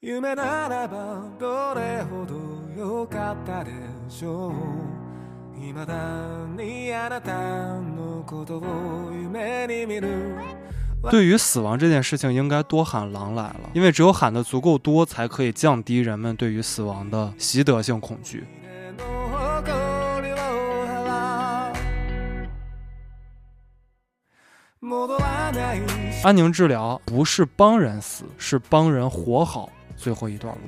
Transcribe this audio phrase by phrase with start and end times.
[0.00, 2.34] 夢ならばどれほど
[2.76, 3.70] 良かったで
[4.08, 4.52] しょう
[5.58, 5.94] 未だ
[6.56, 10.34] にあなたのことを夢に見る
[11.10, 18.46] 对于死亡这件事情，应该多喊“狼来了”，因为只有喊的足够多，才可以降低人们对于死亡的习得性恐惧。
[18.96, 19.04] の
[19.62, 20.36] 誇りを
[20.86, 21.74] 払う
[24.80, 25.80] 戻らない
[26.22, 30.60] 安宁治疗不是帮人死，是帮人活好 最后一段路。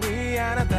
[0.00, 0.76] にあなた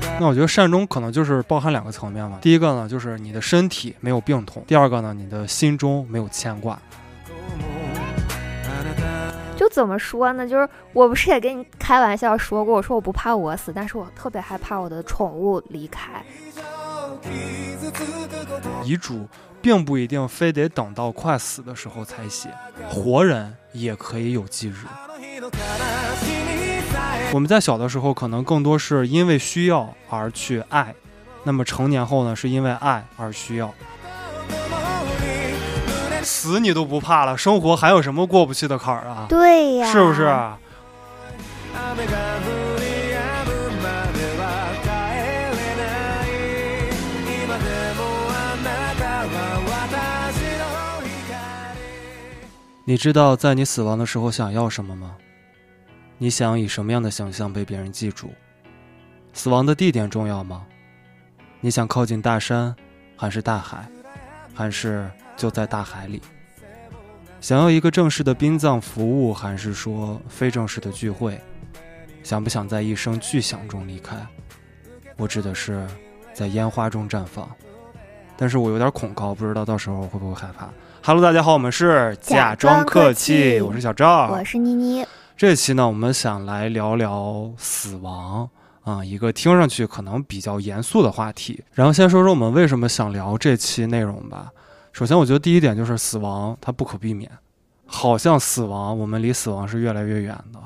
[0.00, 2.38] が那我觉得善终可能就是包含两个层面嘛。
[2.42, 6.76] 第一个呢，就是你的身体没有病痛；第二个呢，你的心中没有牵挂。
[8.64, 10.46] あなた就怎么说呢？
[10.46, 16.24] 就是我不是也跟你开玩笑说过，我说我不怕我死，但是我特别害怕我的宠物离开。
[16.42, 16.64] 以上
[17.22, 18.04] 傷つく
[18.46, 19.28] こと遗嘱
[19.60, 22.48] 并不一定非得等到快死的时候才写，
[22.88, 24.86] 活人也可以有忌日。
[26.92, 30.94] あの日の悲しみさえ我们在小的时候可能更多是因为需要而去爱，
[31.44, 33.72] 那么成年后呢，是因为爱而需要。
[36.22, 39.26] 死你都不怕了，生活还有什么过不去的坎儿啊？
[39.28, 40.24] 对呀，是不是？
[40.24, 42.82] 雨が降り
[43.14, 44.42] 止むまでは
[44.82, 44.86] 帰
[45.54, 45.80] れな
[46.24, 46.28] い
[47.44, 48.32] 今でもあ
[48.64, 48.66] な
[48.98, 49.36] たは
[49.68, 50.60] 私の
[51.04, 51.08] 光
[52.84, 55.14] 你知道在你死亡的时候想要什么吗？
[56.23, 58.29] 你想以什么样的形象被别人记住？
[59.33, 60.63] 死亡的地点重要吗？
[61.59, 62.73] 你想靠近大山，
[63.17, 63.85] 还是大海，
[64.53, 66.21] 还是就在大海里？
[67.41, 71.37] 想要一个正式的殡葬服务，还是说非正式的聚会？
[72.23, 74.15] 想不想在一声巨响中离开？
[75.17, 75.85] 我指的是
[76.33, 77.51] 在烟花中绽放。
[78.37, 80.69] 但是我有点恐高，不知道到时候会不会害怕。
[81.03, 84.29] Hello，大家好，我们是假装客气我是小赵。
[84.29, 85.05] 我是妮妮，
[85.35, 88.47] 这期呢，我们想来聊聊死亡
[88.83, 91.63] 啊，一个听上去可能比较严肃的话题。
[91.73, 94.51] 然后先说说我们为什么想聊这期内容吧。
[94.91, 97.29] 首先，我觉得第一点就是死亡它不可避免，
[97.85, 100.59] 好像死亡我们离死亡是越来越远的，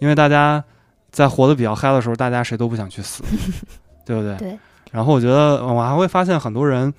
[0.00, 0.64] 因为大家
[1.10, 3.22] 在活得比较嗨的时候，大家谁都不想去死，
[4.06, 4.36] 对不对？
[4.38, 4.58] 对。
[4.90, 6.92] 然后我觉得我还会发现很多人，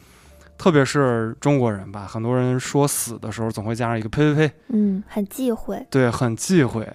[0.59, 4.53] 特别是中国人吧，很多人说死的时候总会加上一个呸呸呸。
[4.67, 5.83] 嗯，很忌讳。
[5.89, 6.85] 对，很忌讳。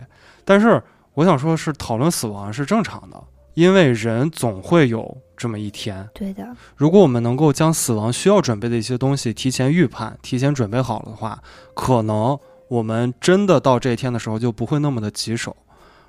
[0.45, 0.81] 但是
[1.15, 3.21] 我想说的是，讨论死亡是正常的，
[3.55, 6.07] 因为人总会有这么一天。
[6.13, 11.43] 对的，如果我们能够将死亡需要准备的一些东西提前预判、提前准备好了的话，
[11.75, 12.39] 可能
[12.69, 15.57] 我们真的到这一天的时候就不会那么的棘手。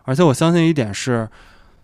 [0.03, 1.29] 而且我相信一点是，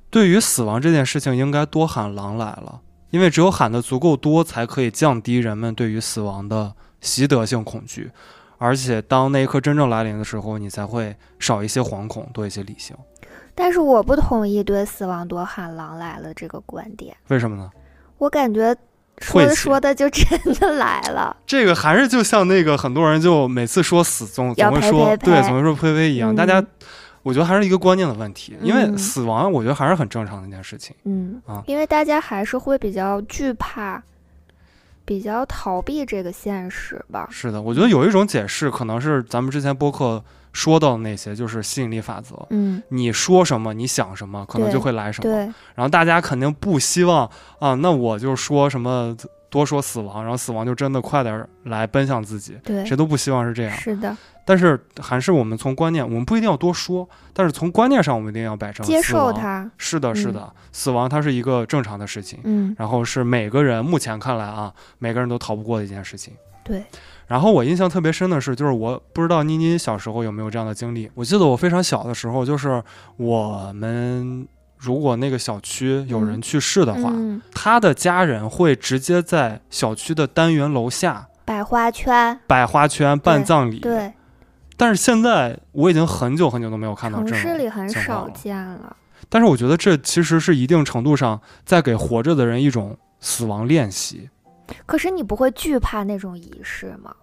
[0.10, 8.10] 对于死亡这件事情，应该多喊“狼来了”，因为只有喊得足够多，才可以降低人们对于死亡的习得性恐惧。
[8.58, 12.96] 而且，当那一刻真正来临的时候，你才会少一些惶恐，多一些理性。
[13.54, 17.16] 但是我不同意对死亡多喊“狼来了”这个观点。
[17.28, 17.70] 为什么呢？
[18.18, 18.76] 我感觉
[19.18, 21.36] 说着说的就真的来了。
[21.46, 26.32] 这个还是就像那个很多人就每次说死总要总会说对，总会说呸呸一样。
[26.34, 26.64] 嗯大家，
[27.24, 30.96] 我觉得还是一个观念的问题，因为嗯死亡，我觉得还是很正常的一件事情。
[31.06, 34.02] 嗯啊，因为大家还是会比较惧怕，
[35.06, 37.28] 比较逃避这个现实吧。
[37.30, 42.36] 是的，我觉得有一种解释，可能是咱们之前播客说到的那些，就是吸引力法则。
[42.50, 45.30] 嗯，你说什么，你想什么，可能就会来什么。
[45.30, 45.38] 对，
[45.76, 49.16] 然后大家肯定不希望啊，那我就说什么
[49.52, 53.78] 多说死亡，然后死亡就真的快点儿来奔向自己，对，谁都不希望是这样。
[53.78, 59.02] 是的，但是还是我们从观念，我们不一定要多说，但是从观念上，我们一定要摆正接。
[59.02, 59.70] 受它。
[59.78, 66.34] 是的，是的，死亡它是一个正常的事情，嗯，然后是每个人目前看来啊，每个人都逃不过的一件事情。
[66.64, 66.84] 对。
[67.28, 71.10] 然后我印象特别深的是，就是我不知道妮妮小时候有没有这样的经历。
[71.14, 72.82] 我记得我非常小的时候，就是
[73.18, 74.48] 我们
[74.82, 83.80] 如果那个小区有人去世的话，嗯，他的家人会直接在小区的单元楼下摆花圈，摆花圈办葬礼。
[83.80, 84.12] 对，
[84.76, 88.98] 但是现在我已经很久很久都没有看到城这种市里很少见了。
[89.30, 94.28] 但是我觉得这其实是一定程度上在给活着的人一种死亡练习。
[94.88, 97.14] 可是你不会惧怕那种仪式吗？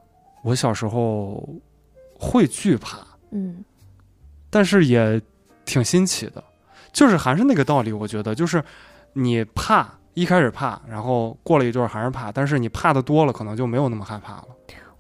[0.42, 1.48] 我小时候
[2.16, 2.98] 会惧怕，
[3.32, 3.64] 嗯，
[4.48, 5.20] 但是也
[5.64, 6.42] 挺新奇的，
[6.92, 8.62] 就是还是那个道理，我觉得就是
[9.12, 14.44] 你怕，一开始怕，然后过了一段儿还是怕，但是你怕的多了，可能就没有那么害怕了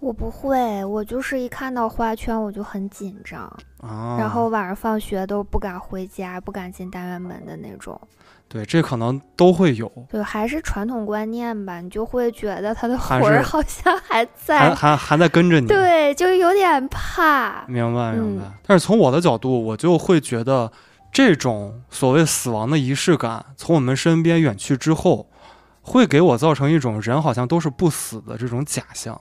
[0.00, 3.42] 我不会，我就是一看到花圈我就很紧张，
[3.80, 4.16] 啊。
[4.16, 8.00] 然后晚上放学都不敢回家，不敢进单元门的那种。
[8.46, 15.66] 对，这可能都会有，对，还是传统观念吧，你就会觉得他的魂儿好像还还在，还还在跟着你。
[15.66, 17.64] 对，就有点怕。
[17.66, 18.44] 明白明白。
[18.44, 20.70] 嗯但是从我的角度，我就会觉得
[21.12, 25.28] 这种所谓死亡的仪式感从我们身边远去之后，
[25.82, 29.20] 会给我造成一种人好像都是不死的这种假象，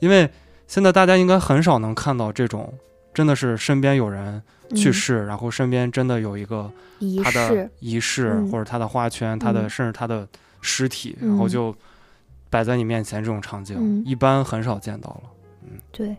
[0.00, 0.30] 因为
[0.66, 2.72] 现在大家应该很少能看到这种
[3.12, 4.42] 真的是身边有人
[4.74, 4.92] 去嗯。
[4.92, 9.70] 世，然后身边真的有一个仪他的式，仪式、嗯或者他的花圈，他的嗯。
[9.70, 10.26] 甚至他的
[10.62, 11.76] 尸体，然后嗯就
[12.48, 14.02] 摆在你面前这种场景，嗯。
[14.06, 15.30] 一般很少见到了。
[15.62, 15.78] 嗯。
[15.92, 16.16] 对，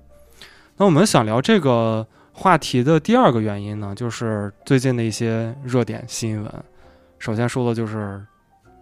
[0.78, 6.52] 那我们想聊这个话题的第二个原因呢，就是最近的一些热点新闻。
[7.20, 8.22] 首先说的就是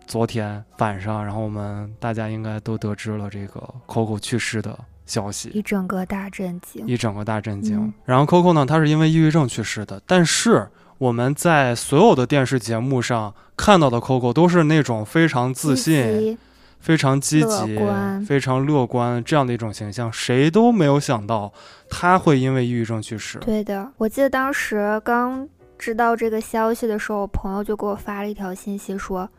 [0.07, 6.87] 昨天晚上，然后我们大家应该都得知了这个 Coco 去世的消息，一整个大震惊。
[6.87, 7.77] 一整个大震惊。
[7.77, 16.37] 嗯然后 Coco 呢，他是因为抑郁症去世的，但是我们在所有的电视节目上看到的 Coco 都是那种非常自信、极
[16.81, 17.79] 非常积极、
[18.25, 21.53] 非常乐观这样的一种形象，谁都没有想到
[21.89, 23.37] 他会因为抑郁症去世。
[23.37, 25.47] 对的，我记得当时刚
[25.77, 29.29] 知道这个消息的时候，我朋友就给我发了一条信息说，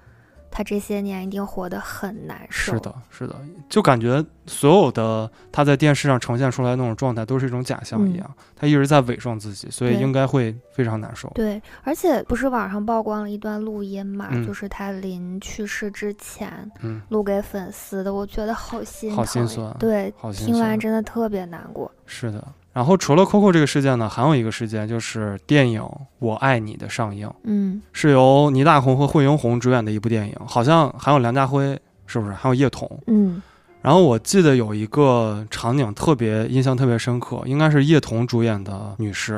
[0.52, 2.75] 他这些年一定活得很难受。
[2.75, 3.34] 是的，是的，
[3.69, 11.28] 就感觉所有的他在电视上呈现出来的那种状态都是一种假象一样，他一直在伪装自己，所以应该会非常难受。
[11.34, 20.78] 对，而且不是网上曝光了一段录音嘛，嗯就是他临去世之前嗯，录给粉丝的，我觉得好心疼，好心酸对，好心听完。
[20.78, 21.90] 真的特别难过。
[22.05, 22.46] 是的。
[22.72, 25.80] 然后除了 Coco 这个事件呢，还有一个事件就是电影
[26.20, 27.82] 《我爱你》的上映，嗯。
[27.92, 32.32] 是由倪大红和惠英红主演的一部电影，好像还有梁家辉，是不是？
[32.32, 32.88] 还有叶童。
[33.08, 33.42] 嗯。
[33.82, 39.34] 然后我记得有一个场景特别印象特别深刻，应该是叶童主演的女士，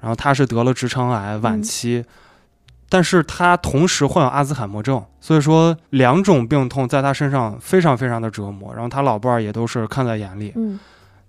[0.00, 1.62] 然后她是得了直肠癌晚嗯。
[1.62, 2.04] 期，
[2.88, 10.78] 但是她同时患有阿兹海默症，所以说两种病痛在她身上非常非常的折磨，然后她老伴儿也都是看在眼里，嗯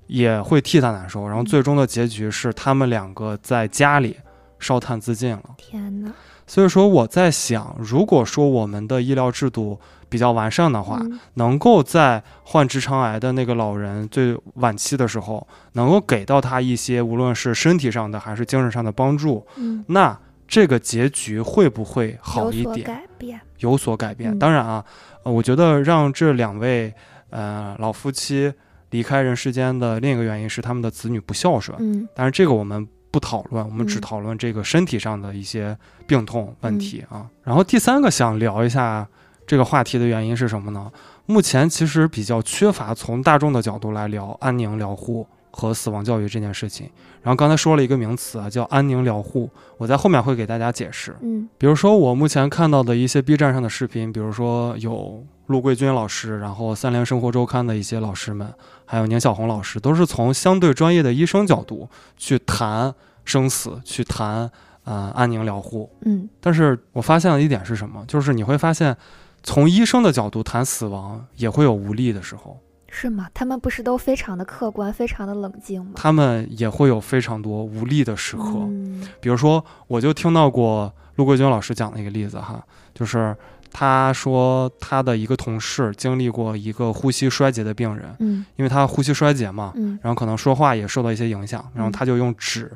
[0.07, 4.17] 也会替他难受，然后嗯最终的结局是他们两个在家里
[4.59, 5.43] 烧炭自尽了。
[5.57, 6.11] 天哪，
[6.45, 9.79] 所以说我在想，如果说我们的医疗制度
[10.09, 20.17] 比较完善的话，嗯能够在患直肠癌的那个老人最晚期的时候，能够给到他一些无论是身体上的还是精神上的帮助，嗯，那
[20.47, 22.85] 这个结局会不会好一有所点？
[22.85, 23.39] 改变。
[23.59, 24.31] 有所改变。
[24.31, 24.83] 嗯当然啊，
[25.23, 26.93] 呃，我觉得让这两位
[27.29, 28.53] 呃老夫妻
[28.93, 35.75] 离开人世间的另一个原因是他们的子女不孝顺，嗯但是这个我们不讨论，我们只嗯讨论这个身体上的一些
[36.05, 37.27] 病痛问题啊。
[37.43, 39.07] 然后第三个想聊一下
[39.47, 40.91] 这个话题的原因是什么呢？
[41.25, 46.87] 目前其实比较缺乏从大众的角度来聊安宁疗护和死亡教育这件事情。
[47.21, 51.15] 然后刚才说了一个名词啊，叫安宁疗护，我在后面会给大家解释。
[51.21, 58.53] 嗯比如说我目前看到的一些 B 站上的视频，比如说有陆桂军老师，然后三联生活周刊的一些老师们，
[58.85, 62.93] 还有宁小红老师，都是从相对专业的医生角度去谈
[63.25, 64.49] 生死，去谈
[64.85, 65.89] 呃安宁疗护。
[66.05, 68.03] 嗯但是我发现了一点是什么？
[68.07, 68.95] 就是你会发现，
[69.43, 72.59] 从医生的角度谈死亡，也会有无力的时候，
[72.89, 73.27] 是吗？
[73.33, 75.91] 他们不是都非常的客观，非常的冷静吗？
[75.95, 78.43] 他们也会有非常多无力的时刻。
[78.45, 82.63] 嗯比如说，我就听到过陆桂军老师讲的一个例子哈，
[82.93, 83.35] 就是
[83.73, 88.45] 他说他的一个同事经历过一个呼吸衰竭的病人，嗯。
[88.55, 89.97] 因为他呼吸衰竭嘛，嗯。
[90.03, 92.71] 然后可能说话也受到一些影响，然后他就用纸，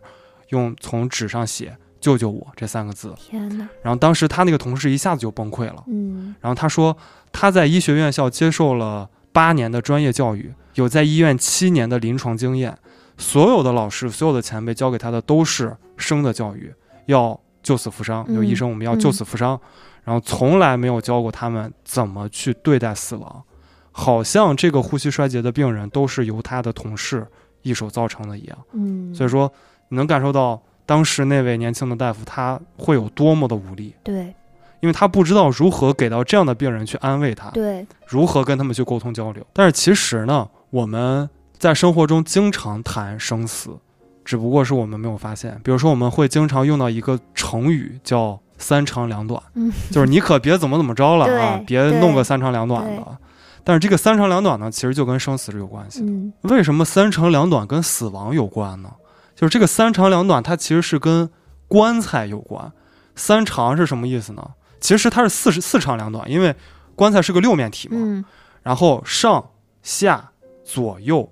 [0.49, 6.35] 用从纸上写“救救我”这三个字，天哪，然后当时他那个同事一下子就崩溃了，嗯。
[6.41, 6.97] 然后他说
[7.31, 12.75] 他在医学院校接受了八年的专业教育，有在医院七年的临床经验，
[13.17, 16.73] 所有的老师、所有的前辈教给他的都是生的教育，
[17.05, 18.25] 要救死扶伤。
[18.27, 18.35] 嗯。
[18.35, 19.59] 有医生我们要救死扶伤，
[20.07, 23.43] 然后从来没有教过他们怎么去对待死亡。
[23.91, 27.27] 好像这个呼吸衰竭的病人都是由他的同事
[27.63, 29.51] 一手造成的一样，嗯，所以说
[29.89, 33.93] 你能感受到当时那位年轻的大夫他会有多么的无力。
[34.03, 34.33] 对
[34.79, 39.43] 因为他不知道如何给到这样的病人去安慰他，对，如何跟他们去沟通交流。
[39.51, 43.75] 但是其实呢，我们在生活中经常谈生死，
[44.23, 45.59] 只不过是我们没有发现。
[45.63, 53.17] 比如说，我们会经常用到一个成语叫“三长两短”，嗯 就是你可别怎么怎么着了啊，别弄个三长两短的。
[53.63, 56.05] 但是这个三长两短呢，其实就跟生死是有关系的。
[56.05, 58.89] 嗯为什么三长两短跟死亡有关呢？
[59.35, 61.29] 就是这个三长两短，它其实是跟
[61.67, 62.71] 棺材有关。
[63.15, 64.47] 三长是什么意思呢？
[64.79, 66.55] 其实它是四十四长两短，因为
[66.95, 68.23] 棺材是个六面体嘛，嗯
[68.63, 69.49] 然后上
[69.81, 70.31] 下
[70.63, 71.29] 左右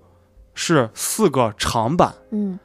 [0.54, 2.60] 是四个长板，嗯，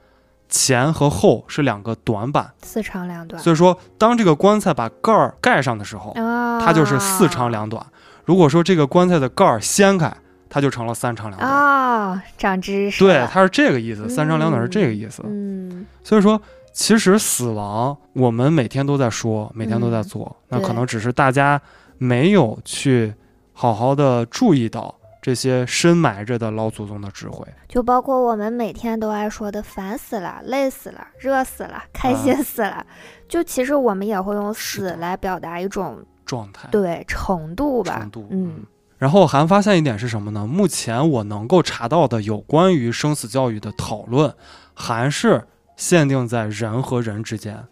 [0.51, 2.53] 前和后是两个短板。
[2.63, 7.85] 四长两短所以说，当这个棺材把盖儿盖上的时候，啊，它就是四长两短。
[8.25, 10.13] 如果说这个棺材的盖儿掀开，
[10.49, 11.51] 它就成了三长两短。
[11.51, 15.23] 啊，长知识对，它是这个意思，三长两短是这个意思。
[15.27, 16.41] 嗯所以说，
[16.73, 21.61] 其实死亡我们每天都在说，每天都在做，那可能只是大家
[21.99, 23.15] 没有去
[23.53, 27.47] 好好的注意到这些深埋着的老祖宗的智慧。
[27.69, 32.85] 就包括我们每天都爱说的烦死了、累死了、热死了、开心死了，
[33.29, 36.69] 就其实我们也会用死来表达一种状态。
[36.73, 38.65] 对程度吧，程度，嗯。
[38.99, 40.47] 然后还发现一点是什么呢？
[40.47, 44.35] 目前我能够查到的有关于生死教育的讨论，
[44.75, 47.65] 还是限定在人和人之间。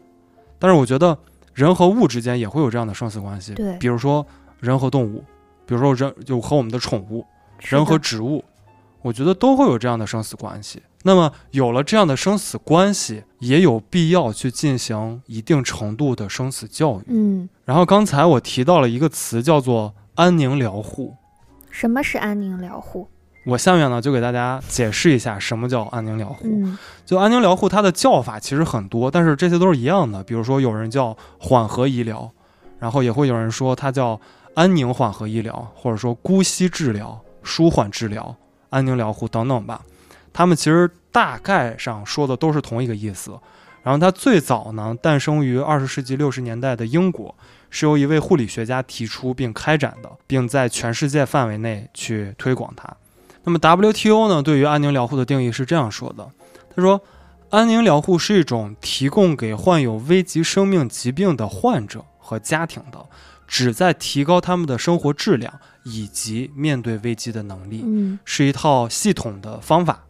[0.58, 1.18] 但是我觉得
[1.52, 3.76] 人和物之间也会有这样的生死关系，对。
[3.76, 4.26] 比如说
[4.58, 5.22] 人和动物，
[5.66, 7.26] 比如说人就和我们的宠物，
[7.60, 8.44] 人和植物，
[9.02, 10.82] 我觉得都会有这样的生死关系。
[11.04, 17.04] 那么有了这样的生死关系，也有必要去进行一定程度的生死教育。
[17.06, 21.16] 嗯，然后刚才我提到了一个词，叫做安宁疗护。
[21.70, 23.08] 什么是安宁疗护？
[23.46, 26.48] 我下面呢就给大家解释一下什么叫安宁疗护。
[26.48, 30.22] 嗯就安宁疗护，它的叫法其实很多，但是这些都是一样的。
[30.24, 32.28] 比如说，有人叫缓和医疗，
[32.80, 34.20] 然后也会有人说它叫
[34.54, 38.36] 安宁缓和医疗，或者说姑息治疗、舒缓治疗、
[38.68, 39.80] 安宁疗护等等吧。
[40.32, 43.36] 他们其实大概上说的都是同一个意思。
[43.82, 47.34] 然后它最早呢诞生于二十世纪六十年代的英国，
[47.70, 52.86] 是由一位护理学家提出并开展的，并在全世界范围内去推广它。
[53.44, 56.28] 那么 WTO 呢对于安宁疗护的定义是这样说的：
[56.76, 57.00] 他说，
[57.48, 63.06] 安宁疗护是一种提供给患有危及生命疾病的患者和家庭的，
[63.46, 67.82] 旨在提高他们的生活质量以及面对危机的能力。
[67.84, 70.04] 嗯是一套系统的方法。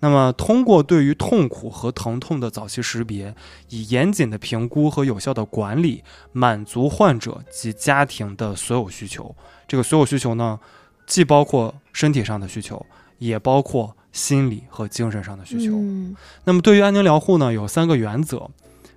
[0.00, 3.34] 那么，通过对于痛苦和疼痛的早期识别，
[3.68, 9.34] 以严谨的评估和有效的管理，满足患者及家庭的所有需求。
[9.66, 10.60] 这个所有需求呢，
[11.04, 12.86] 既包括身体上的需求，
[13.18, 15.72] 也包括心理和精神上的需求。
[15.72, 18.48] 嗯那么对于安宁疗护呢，有三个原则。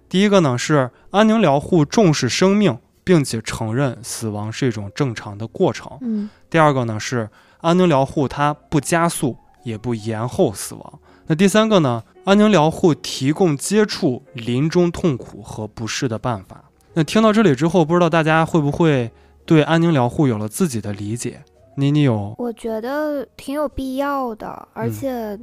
[0.08, 5.98] 第一个呢是安宁疗护重视生命，并且承认死亡是一种正常的过程。
[6.02, 7.30] 嗯第二个呢是
[7.60, 11.00] 安宁疗护它不加速也不延后死亡。
[11.28, 16.66] 那第三个呢，安宁疗护提供接触临终痛苦和不适的办法。
[16.94, 19.10] 那听到这里之后，不知道大家会不会
[19.46, 21.42] 对安宁疗护有了自己的理解？
[21.76, 25.40] 妮妮有我觉得挺有必要的，而嗯且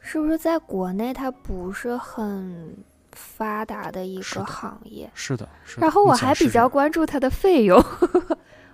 [0.00, 2.76] 是不是在国内它不是很
[3.20, 5.10] 发达的一个行业？
[5.14, 7.78] 是的，是的然后我还比较关注它的费用，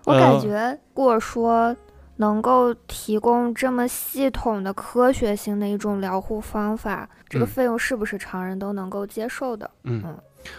[0.05, 1.77] 我感呃觉如果说
[2.17, 9.71] 能够提供这么系统的科学性的一种疗护方法，这个嗯费用是不是常人都能够接受的？
[9.85, 10.17] 嗯嗯，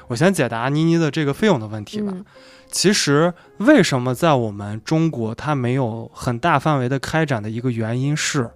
[0.07, 2.11] 我先解答妮妮的这个费用的问题吧。
[2.13, 2.25] 嗯
[2.69, 8.51] 其实，为什么在我们中国它没有很大范围的开展的一个原因是，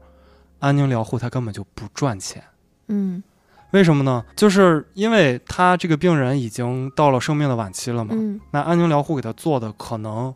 [0.60, 2.44] 安宁疗护它根本就不赚钱。
[2.90, 3.24] 嗯
[3.72, 4.24] 为什么呢？
[4.36, 8.12] 就是因为他这个病人已经到了生命的晚期了嘛。
[8.13, 10.34] 嗯那安宁疗护给他做的，可能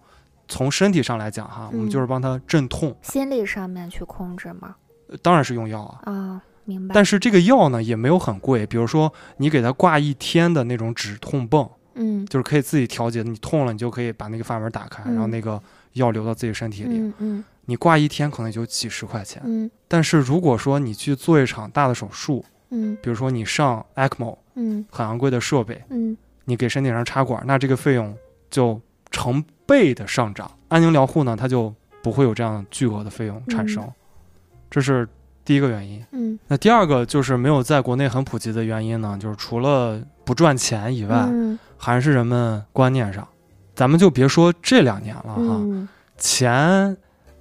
[0.48, 4.76] 从身体上来讲哈，我们嗯就是帮他镇痛，心理上面去控制吗？
[5.10, 6.00] 呃当然是用药啊。
[6.12, 6.94] 啊，明白。
[6.94, 13.30] 但是这个药呢也没有很贵，比如说你给他挂一天的那种止痛泵，嗯就是可以自己调节的。
[13.30, 15.62] 你痛了，你就可以把那个阀门打开，然后嗯那个
[15.94, 16.98] 药流到自己身体里。
[16.98, 19.42] 嗯嗯你挂一天可能也就几十块钱。
[19.44, 22.98] 嗯但是如果说你去做一场大的手术，嗯。
[23.02, 24.86] 比如说你上 ECMO 嗯。
[24.92, 26.16] 很昂贵的设备，嗯。
[26.44, 28.16] 你给身体上插管，那这个费用
[28.52, 28.80] 就
[29.10, 30.52] 成倍的上涨。
[30.68, 33.84] 安宁疗护呢，它就不会有这样巨额的费用产生，
[34.70, 35.08] 这是
[35.44, 36.06] 第一个原因。
[36.12, 36.38] 嗯。
[36.48, 41.58] 那第二个就是没有在国内很普及的原因呢，就是除了不赚钱以外，嗯。
[41.78, 43.28] 还是人们观念上。
[43.76, 45.88] 咱们就别说这两年了哈，嗯。
[46.18, 46.96] 前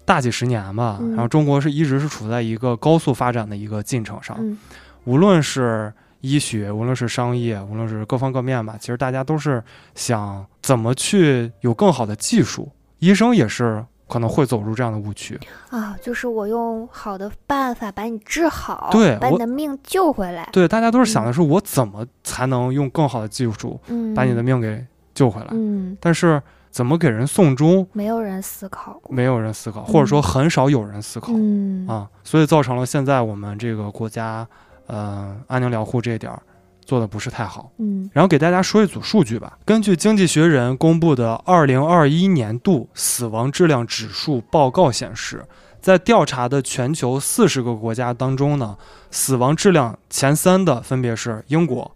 [0.05, 1.11] 大几十年吧，嗯。
[1.11, 4.59] 然后中国是一直是处在一个高速发展的一个进程上，嗯
[5.05, 9.63] 无论是医学，无论是商业，无论是各方各面吧，其实大家都是
[9.95, 12.71] 想怎么去有更好的技术。
[12.99, 15.39] 医生也是可能会走入这样的误区。
[15.69, 20.49] 啊，就是我用好的办法把你治好，对把你的命救回来。
[20.53, 24.83] 对，大家都是想的是我怎么才能用更好的技术嗯，把你的命给
[25.15, 25.49] 救回来。
[25.51, 29.15] 嗯，但是怎么给人送终，没有人思考过。
[29.15, 31.33] 没有人思考，或者说嗯很少有人思考。
[31.35, 34.47] 嗯啊，所以造成了现在我们这个国家，
[34.87, 36.43] 呃，安宁疗护这一点儿
[36.85, 37.71] 做的不是太好。
[37.79, 39.59] 嗯然后给大家说一组数据吧。
[39.65, 45.45] 根据《经济学人》公布的2021年度死亡质量指数报告显示，
[45.81, 48.77] 在调查的全球40个国家当中呢，
[49.11, 51.91] 死亡质量前三的分别是英国、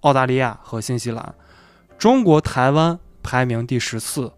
[0.00, 1.34] 澳大利亚和新西兰，
[1.96, 4.32] 中国台湾排名第十四，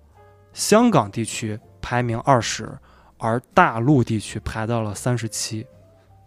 [0.52, 2.70] 香港地区排名二十，
[3.16, 5.66] 而大陆地区排到了三十七，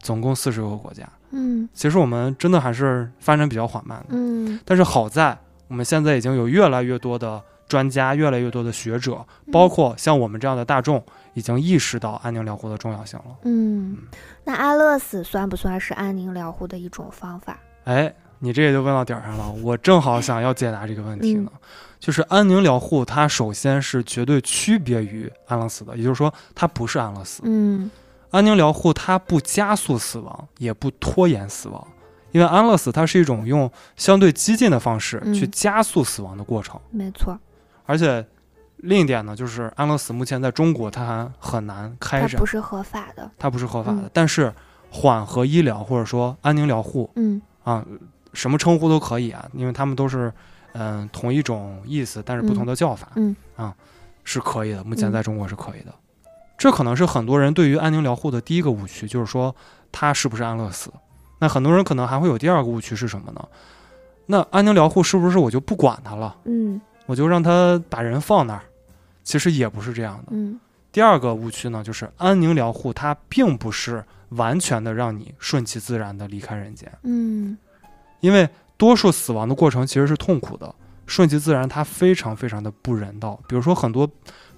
[0.01, 1.07] 总共四十个国家。
[1.31, 4.05] 嗯其实我们真的还是发展比较缓慢的。
[4.09, 11.03] 嗯，但是好在我们现在已经有越来越多的专家、越来越多的学者，包括像我们这样的大众，
[11.33, 13.35] 已经意识到安宁疗护的重要性了。
[13.43, 13.97] 嗯，
[14.45, 17.59] 那安乐死算不算是安宁疗护的一种方法？
[17.83, 21.51] 哎，你这个就问到点儿上了，我正好想要解答这个问题呢。
[21.99, 27.41] 就是安宁疗护，它首先是绝对区别于安乐死的，也就是说，它不是安乐死。
[27.43, 27.89] 嗯
[28.31, 31.87] 安宁疗护它不加速死亡，也不拖延死亡，
[32.31, 36.79] 因为安乐死它是一种用相对激进的方式嗯去加速死亡的过程。
[36.91, 37.37] 没错，
[37.85, 38.25] 而且
[38.77, 43.31] 另一点呢，就是安乐死目前在中国它还很难开展它不，是合法的。
[43.39, 44.01] 它不是合法的。
[44.01, 44.53] 嗯但是
[44.89, 47.85] 缓和医疗或者说安宁疗护嗯啊，
[48.33, 50.31] 什么称呼都可以啊，因为他们都是
[50.73, 53.09] 嗯、同一种意思，但是不同的叫法。
[53.15, 53.73] 嗯啊，
[54.23, 54.83] 是可以的。
[54.83, 55.93] 目前嗯在中国是可以的。
[56.57, 59.55] 这可能是很多人对于安宁疗护的第一个误区，就是说
[59.91, 60.91] 它是不是安乐死。
[61.39, 63.47] 那很多人可能还会有第二个误区是什么呢？
[64.25, 66.35] 那安宁疗护是不是我就不管他了？
[66.45, 68.63] 嗯我就让他把人放那儿，
[69.23, 70.23] 其实也不是这样的。
[70.31, 70.59] 嗯
[70.91, 77.55] 第二个误区呢，就是安宁疗护它并不是完全的让你顺其自然的离开人间，嗯
[78.19, 80.73] 因为多数死亡的过程其实是痛苦的，
[81.05, 83.39] 顺其自然它非常非常的不人道。
[83.47, 84.09] 比如说很多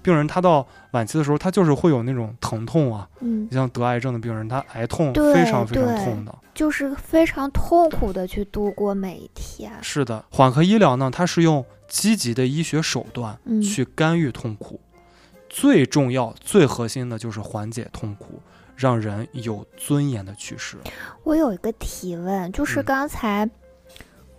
[0.02, 6.34] 病人他到晚期的时候，他就是会有那种疼痛啊，嗯，你像得癌症的病人，他癌痛非常非常痛的。
[6.52, 9.72] 就是非常痛苦的去度过每一天。
[9.82, 14.80] 是的，缓和医疗呢，它是用积极的医学手段嗯去干预痛苦，
[15.48, 18.42] 最重要、最核心的就是缓解痛苦，
[18.76, 20.76] 让人有尊严的去世。
[21.24, 23.48] 我有一个提问，就是嗯刚才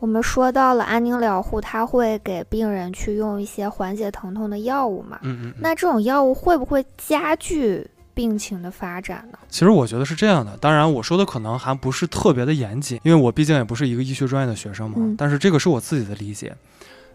[0.02, 5.20] 我们说到了安宁疗护，它会给病人去用一些缓解疼痛的药物嘛？
[5.22, 5.54] 嗯嗯嗯。
[5.60, 9.38] 那这种药物会不会加剧病情的发展呢？
[9.48, 14.96] 其实我觉得是这样的，当然我说的可能还不是特别的严谨，因为我毕竟也不是一个医学专业的学生嘛。
[14.98, 16.52] 嗯但是这个是我自己的理解，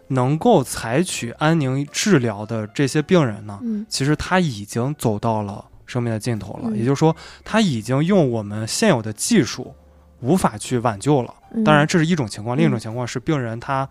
[0.07, 9.73] 能够采取安宁治疗的这些病人呢，嗯其实他已经走到了生命的尽头了，嗯也就是说，他已经用我们现有的技术
[10.21, 11.33] 无法去挽救了。
[11.51, 13.87] 嗯，当然，这是一种情况，嗯另一种情况是病人他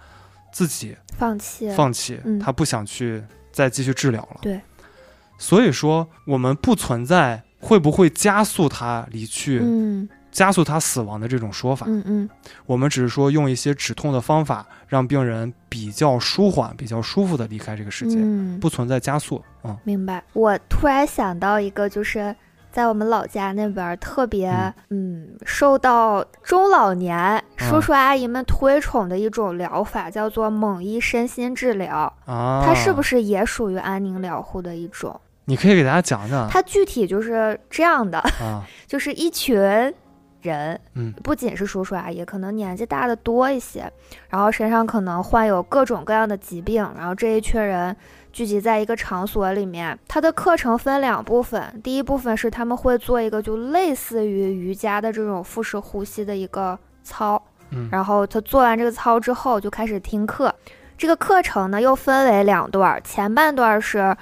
[0.53, 4.39] 自己放弃放弃，嗯他不想去再继续治疗了。
[4.43, 4.61] 对，
[5.39, 11.87] 所以说我们不存在会不会加速他离去、嗯加速他死亡的这种说法。
[11.89, 12.31] 嗯嗯
[12.67, 19.43] 我们只是说用一些止痛的方法，让病人比较舒缓、比较舒服的离开这个世界，嗯，不存在加速。
[19.65, 20.23] 嗯明白。
[20.35, 22.37] 我突然想到一个，就是
[22.77, 24.53] 在我们老家那边儿特别
[24.91, 32.13] 嗯受到中老年叔叔阿姨们推崇的一种疗法，叫做蒙医身心治疗。
[32.27, 33.17] 啊，它是不是？
[33.17, 35.19] 是也属于安宁疗护的一种？
[35.47, 38.63] 你可以给大家讲讲它具体就是这样的，啊。
[38.87, 39.57] 就是一群
[40.43, 43.91] 人，嗯不仅是叔叔阿姨，可能年纪大的多一些，
[44.29, 47.97] 然后身上可能患有各种各样的疾病，然后这一群人
[48.37, 49.99] 聚集在一个场所里面。
[50.07, 60.55] 它的课程分两部分，第一部分是他们会做一个就类似于瑜伽的这种腹式呼吸的一个操，嗯然后他做完这个操之后就开始听课。
[60.99, 64.15] 这个课程呢又分为两段儿，前半段是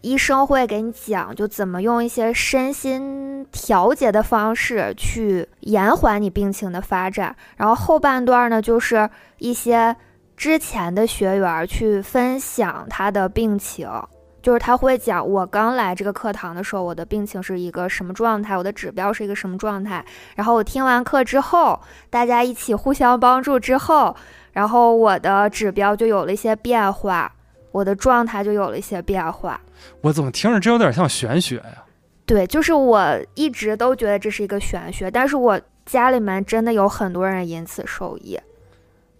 [0.00, 9.94] 医生会给你讲，就怎么用一些身心调节的方式去延缓你病情的发展，然后后半段呢就是一些
[10.40, 13.86] 之前的学员去分享他的病情。
[14.40, 20.02] 就是他会讲，我刚来这个课堂的时候，我的病情是一个什么状态，我的指标是一个什么状态。
[20.34, 24.16] 然后我听完课之后，大家一起互相帮助之后，
[24.52, 27.30] 然后我的指标就有了一些变化，
[27.70, 29.60] 我的状态就有了一些变化。
[30.00, 31.84] 我怎么听着这有点像玄学呀？
[32.24, 38.40] 对，就是我一直都觉得这是一个玄学，但是我家里面真的有很多人因此受益。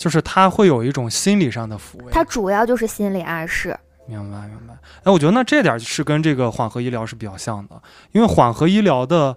[0.00, 2.10] 就是他会有一种心理上的抚慰。
[2.10, 3.78] 它主要就是心理暗示。
[4.06, 4.72] 明白明白。
[5.04, 7.80] 哎，我觉得那这点是跟这个缓和医疗是比较像的，
[8.12, 9.36] 因为缓和医疗的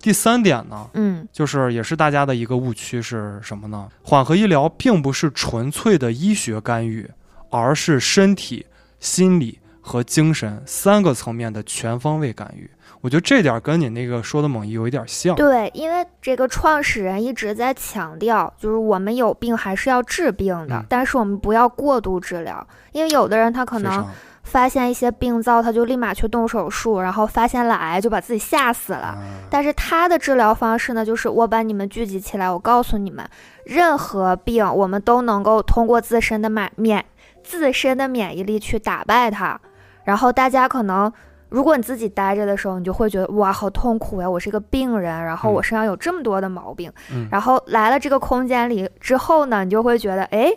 [0.00, 3.88] 第三点呢，嗯就是也是大家的一个误区是什么呢？
[4.02, 7.08] 缓和医疗并不是纯粹的医学干预，
[7.48, 8.66] 而是身体、
[8.98, 12.68] 心理和精神三个层面的全方位干预。
[13.02, 15.34] 我觉得这点跟你那个说的猛医有一点像。
[15.34, 24.06] 对，因为这个创始人一直在强调，就是我们有病还是要治病的，嗯但是我们不要过度治疗，因为有的人他可能
[24.42, 29.16] 发现一些病灶，他就立马去动手术，然后发现了癌就把自己吓死了。
[29.18, 33.26] 嗯但是他的治疗方式呢，就是我把你们聚集起来，我告诉你们，
[33.64, 37.04] 任何病我们都能够通过自身的免免
[37.42, 39.58] 自身的免疫力去打败它。
[40.04, 41.12] 然后大家可能
[41.50, 44.30] 如果你自己待着的时候，你就会觉得哇，好痛苦呀！
[44.30, 46.90] 我是一个病人，然后嗯我身上有这么多的毛病。
[47.12, 50.52] 嗯然后来了这个空间里之后呢，你就会觉得，哎，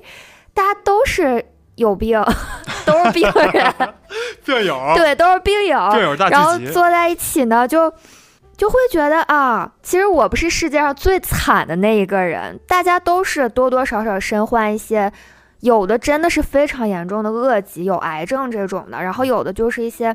[0.54, 1.44] 大家都是
[1.76, 2.24] 有病，
[2.86, 3.74] 都是病人，
[4.46, 5.90] 病友，对，都是病友。
[5.92, 7.92] 病友大然后，坐在一起呢，就
[8.56, 15.12] 就会觉得啊，其实我不是世界上最惨的那一个人，大家都是多多少少身患一些，
[15.64, 20.14] 有的真的是非常严重的恶疾，有癌症这种的，然后有的就是一些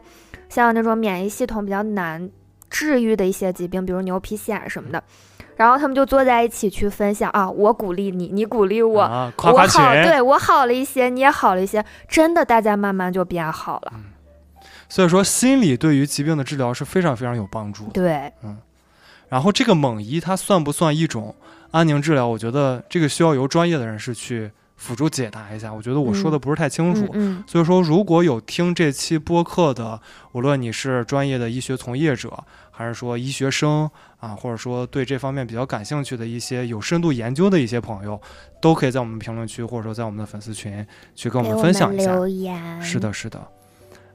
[0.51, 2.29] 像那种免疫系统比较难
[2.69, 5.03] 治愈的一些疾病，比如牛皮癣什么的。
[5.57, 13.93] 然后他们就坐在一起去分享啊，我鼓励你，你鼓励我，啊，夸我好，，对我好了一些，你也好了一些，真的，大家慢慢就变好了。
[14.91, 17.93] 所以说心理对于疾病的治疗是非常非常有帮助的。
[17.93, 18.31] 对，
[19.31, 21.35] 然后这个蒙医它算不算一种
[21.71, 22.27] 安宁治疗？
[22.27, 25.71] 我觉得这个需要由专业的人士去辅助解答一下。
[25.71, 27.07] 我觉得我说的不是太清楚。
[27.12, 30.01] 嗯所以说，如果有听这期播客的，
[30.33, 38.19] 无论你是专业的医学从业者，还是说医学生啊，或者说对这方面比较感兴趣的一些有深度研究的一些朋友，
[38.62, 42.14] 都可以在我们评论区或者说在我们的粉丝群去跟我们分享一下。
[42.14, 42.81] 留言。
[42.81, 43.47] 是的，是的。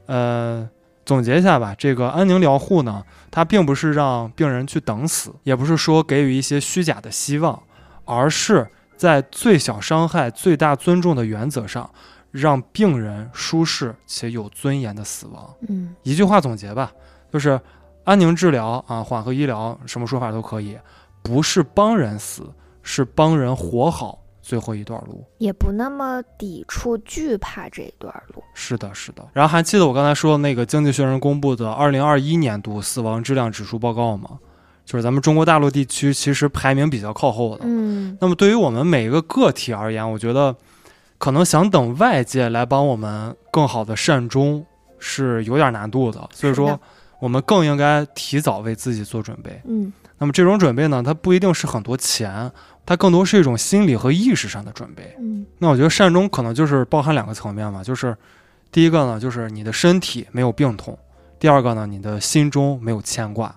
[0.06, 0.70] 呃，
[1.06, 7.62] 总结一下吧，这个安宁疗护呢，它并不是让病人去等死，也不是说给予一些虚假的希望，
[8.06, 8.68] 而是
[9.04, 11.90] 在最小伤害、最大尊重的原则上，
[12.32, 15.54] 让病人舒适且有尊严的死亡。
[15.68, 16.90] 嗯一句话总结吧，
[17.30, 17.60] 就是
[18.06, 20.80] 安宁治疗啊，缓和医疗，什么说法都可以，
[21.22, 22.50] 不是帮人死，
[22.82, 25.22] 是帮人活好最后一段路。
[25.38, 28.42] 也不那么抵触、惧怕这一段路。
[28.54, 29.28] 是的，是的。
[29.34, 34.40] 然后还记得我刚才说的那个《经济学人》公布的二零二一年度死亡质量指数报告吗？
[34.86, 37.62] 就是咱们中国大陆地区其实排名比较靠后的。
[37.64, 40.56] 嗯那么对于我们每一个个体而言，我觉得
[41.18, 44.66] 可能想等外界来帮我们更好的善终
[45.00, 46.30] 是有点难度的。
[46.34, 46.80] 所以说，
[47.20, 49.62] 我们更应该提早为自己做准备。
[49.66, 52.50] 嗯那么这种准备呢，它不一定是很多钱，
[52.86, 55.16] 它更多是一种心理和意识上的准备。
[55.20, 58.16] 嗯那我觉得善终可能就是包含两个层面嘛，就是
[58.72, 60.94] 第一个呢，就是你的身体没有病痛；
[61.40, 63.54] 第二个呢，你的心中没有牵挂。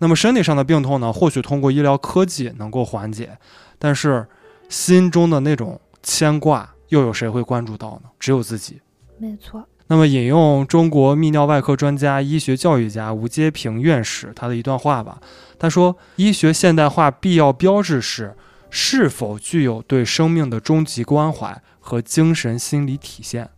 [0.00, 3.38] 那么身体上的病痛呢，或许通过医疗科技能够缓解，
[3.78, 4.26] 但是
[4.68, 8.10] 心中的那种牵挂，又有谁会关注到呢？
[8.18, 8.80] 只有自己。
[9.18, 9.64] 没错。
[9.86, 15.20] 那么引用中国泌尿外科专家、医学教育家吴阶平院士他的一段话吧，
[15.58, 18.36] 他说：“医学现代化必要标志是
[18.70, 23.50] 是否具有对生命的终极关怀和精神心理体现。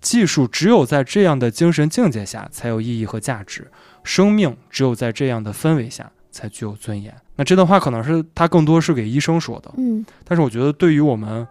[0.00, 3.70] 技术只有在这样的精神境界下才有意义和价值，
[4.08, 11.46] 生命只有在这样的氛围下才具有尊严。”那这段话可能是他更多是给医生说的，嗯但是我觉得对于我们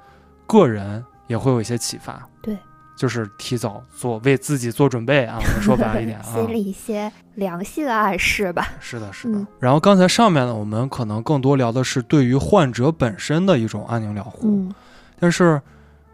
[0.48, 2.28] 个人也会有一些启发。
[2.42, 2.58] 对，
[2.98, 5.38] 就是提早做为自己做准备啊。
[5.40, 8.68] 我们说白了一点啊，心里一些良性暗示吧。
[8.80, 9.38] 是的，是的。
[9.38, 14.74] 嗯然后刚才上面呢，我们可能更多聊的是对于患者本身的一种安宁疗护，嗯
[15.20, 15.62] 但是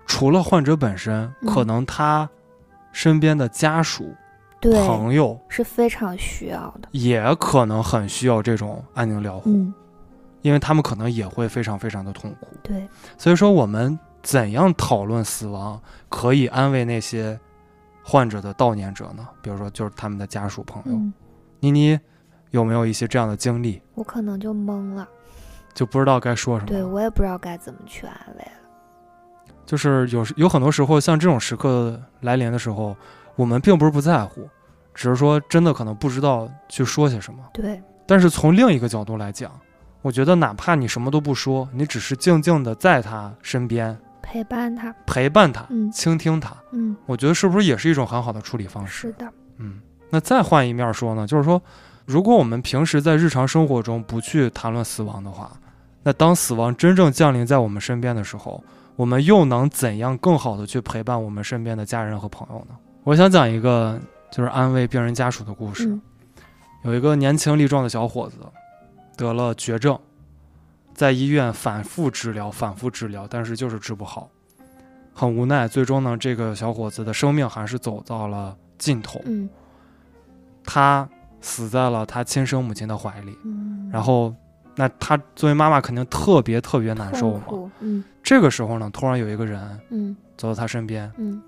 [0.05, 2.29] 除了患者本身，嗯可能他
[2.91, 4.13] 身边的家属、
[4.71, 6.87] 对，朋友是非常需要的。
[6.91, 9.73] 也可能很需要这种安宁疗护，嗯，
[10.41, 12.47] 因为他们可能也会非常非常的痛苦。
[12.63, 17.37] 对，所以说，我们怎样讨论死亡，可以安慰那些
[18.03, 19.27] 患者的悼念者呢？
[19.41, 20.97] 比如说，就是他们的家属朋友。
[20.97, 21.13] 嗯，
[21.59, 21.99] 妮妮
[22.51, 23.81] 有没有一些这样的经历？
[23.95, 25.07] 我可能就懵了，
[25.73, 26.69] 就不知道该说什么。
[26.69, 28.51] 对我也不知道该怎么去安慰了。
[29.65, 32.95] 就是有时有很多时候，像这种时刻来临的时候，
[33.35, 34.47] 我们并不是不在乎，
[34.93, 37.43] 只是说真的可能不知道去说些什么。
[37.53, 39.51] 对，但是从另一个角度来讲，
[40.01, 44.93] 我觉得哪怕你什么都不说，你只是静静的在他身边陪伴他。
[45.05, 49.07] 陪伴他、嗯倾听他，嗯，我觉得是不是也是一种很好的处理方式？
[49.07, 49.31] 是的。
[49.57, 51.61] 嗯，那再换一面说呢，就是说，
[52.05, 55.51] 如果我们平时在日常生活中不去谈论死亡的话，
[56.03, 58.63] 那当死亡真正降临在我们身边的时候，
[58.95, 62.75] 我们又能怎样更好的去陪伴我们身边的家人和朋友呢？
[63.03, 63.99] 我想讲一个
[64.31, 65.87] 就是安慰病人家属的故事。
[65.87, 66.01] 嗯
[66.83, 68.35] 有一个年轻力壮的小伙子
[69.15, 69.97] 得了绝症，
[70.93, 74.29] 在医院反复治疗，反复治疗，但是就是治不好，
[75.13, 75.65] 很无奈。
[75.65, 79.21] 最终呢，这个小伙子的生命还是走到了尽头。
[79.23, 79.49] 嗯
[80.65, 81.07] 他
[81.39, 84.35] 死在了他亲生母亲的怀里，嗯，然后，
[84.75, 87.71] 那他作为妈妈肯定特别特别难受嘛。
[87.79, 91.41] 嗯这个时候呢，突然有一个人嗯走到他身边，嗯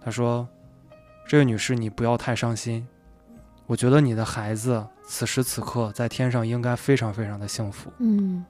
[0.00, 0.46] 他说
[1.26, 2.86] ：“这位女士，你不要太伤心，
[3.66, 8.44] 我觉得你的孩子此时此刻在天上应该非常非常的幸福，嗯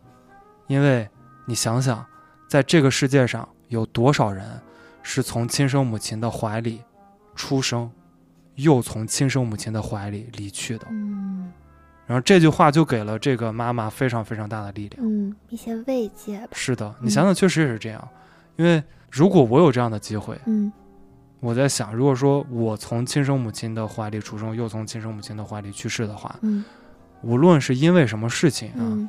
[0.67, 1.09] 因为
[1.47, 2.05] 你想想，
[2.49, 4.61] 在这个世界上有多少人
[5.03, 6.83] 是从亲生母亲的怀里
[7.35, 7.91] 出生、
[8.55, 10.87] 又从亲生母亲的怀里离去的。
[10.91, 11.53] 嗯
[12.07, 15.03] 然后这句话就给了这个妈妈非常非常大的力量。
[15.03, 16.49] 嗯，一些慰藉吧。
[16.53, 18.09] 是的，你想想，确实也是这样。
[18.57, 20.71] 因为如果我有这样的机会，嗯
[21.45, 26.65] 我在想，如果说我从亲生母亲的怀里出生，又从亲生母亲的怀里去世的话，嗯
[27.21, 29.07] 无论是因为什么事情啊，嗯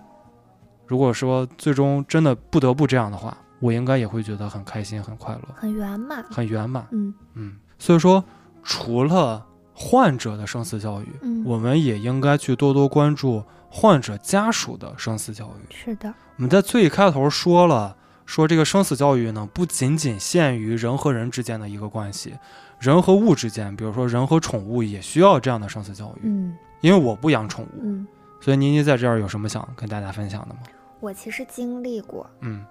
[0.85, 6.25] 如果说最终真的不得不这样的话，我应该也会觉得很开心、很快乐、很圆满。
[6.29, 6.85] 很圆满。
[6.91, 8.21] 嗯嗯，所以说，
[8.63, 9.41] 除了
[9.73, 15.73] 患者的生死教育，嗯，我们也应该去多多关注患者家属的生死教育。
[15.73, 16.13] 是的。
[16.35, 17.95] 我们在最开头说了，
[18.25, 22.37] 说这个生死教育呢，不仅仅限于人和人之间的一个关系，
[22.79, 26.21] 人和物之间，比如说人和宠物也需要这样的生死教育。
[26.23, 28.05] 嗯因为我不养宠物，嗯，
[28.39, 30.59] 所以妮妮在这儿有什么想跟大家分享的吗？
[30.99, 32.63] 我其实经历过，嗯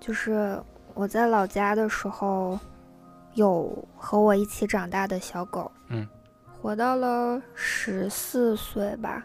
[0.00, 0.58] 就是
[0.94, 2.58] 我在老家的时候，
[3.34, 6.06] 有和我一起长大的小狗，嗯，
[6.62, 9.22] 活到了十四岁吧，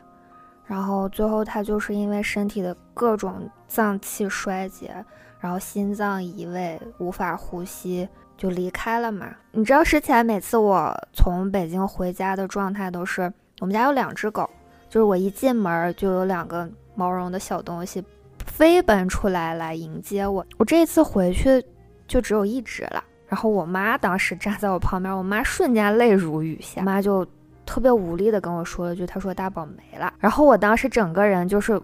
[0.66, 4.94] 然后最后它就是因为身体的各种脏器衰竭，
[5.41, 8.08] 然后心脏移位，无法呼吸。
[8.38, 9.27] 就离开了嘛。
[9.51, 14.49] 你知道之前每次我从北京回家的状态都是，我们家有两只狗，
[14.89, 18.04] 就是我一进门就有两个毛绒的小东西
[18.47, 20.43] 飞奔出来来迎接我。
[20.58, 21.63] 我这次回去
[22.08, 23.04] 就只有一只了。
[23.27, 27.23] 然后我妈当时站在我旁边，我妈瞬间泪如雨下，妈就
[27.63, 31.80] 特别无力的跟我说了句：“她说大宝没了。”然后我当时整个人就是，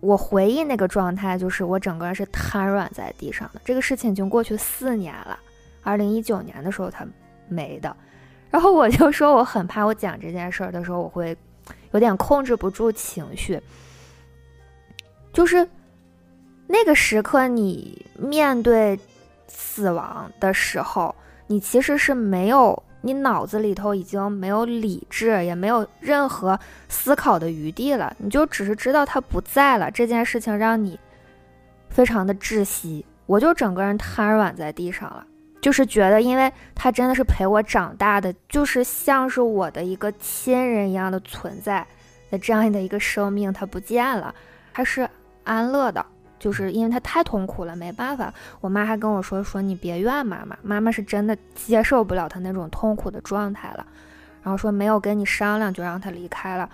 [0.00, 3.60] 我回忆那个状态，就是我整个人是瘫软在地上的。
[3.64, 5.38] 这个事情已经过去四年了，
[5.82, 7.06] 二零一九年的时候他
[7.48, 7.94] 没的。
[8.50, 11.36] 然后我就说我很怕我讲这件事儿的时候，我会
[11.92, 13.60] 有点控制不住情绪，
[15.32, 15.68] 就是
[16.66, 18.98] 那个时刻你面对。
[19.52, 21.12] 死亡的时候，
[21.48, 26.58] 你其实是没有，你脑子里头已经没有理智，也没有任何
[26.88, 29.90] 思考的余地了，你就只是知道他不在了。
[29.90, 30.98] 这件事情让你
[31.88, 35.26] 非常的窒息，我就整个人瘫软在地上了，
[35.60, 41.86] 就是觉得，因为他真的是陪我长大的，就是像是我的一个亲人一样的存在
[42.30, 44.34] 的这样的一个生命，他不见了，
[44.72, 45.08] 他是
[45.44, 46.04] 安乐的。
[46.40, 48.32] 就是因为他太痛苦了，没办法。
[48.62, 53.86] 我妈还跟我说：“说你别怨妈妈，妈妈是真的接受不了他那种痛苦的状态了。”
[54.42, 56.68] 然后说没有跟你商量就让他离开了，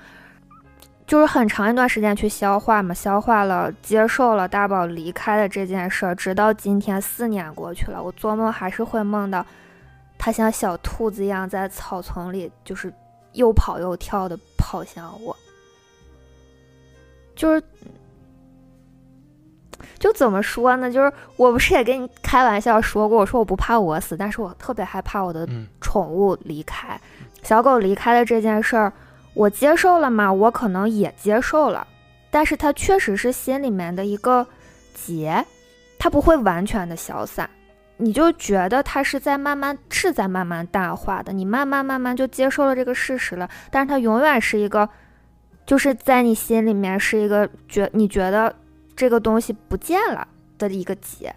[1.04, 6.14] 就是很长一段时间去消化嘛，消化了，接受了大宝离开的这件事儿。
[6.14, 9.44] 直到今天，四年过去了，我做梦还是会梦到
[10.16, 12.94] 他像小兔子一样在草丛里，就是
[13.32, 15.36] 又跑又跳的跑向我，
[17.34, 17.60] 就是。
[19.98, 20.90] 就怎么说呢？
[20.90, 25.48] 就是我不是也跟你开玩笑说过，我说我不怕我死，但是我特别害怕我的
[25.80, 27.00] 宠物离开，
[27.42, 28.92] 小狗离开的这件事儿，
[29.34, 30.30] 我接受了嘛？
[30.30, 31.86] 我可能也接受了，
[32.30, 34.46] 但是它确实是心里面的一个
[34.94, 35.44] 结，
[35.98, 37.48] 它不会完全的消散，
[37.96, 44.88] 你就觉得它是在慢慢是在慢慢淡化的，你慢慢慢慢就接受了这个事实了，但是它永远是一个，
[45.64, 48.54] 就是在你心里面是一个觉你觉得。
[48.96, 51.34] 这个东西不见了的一个结，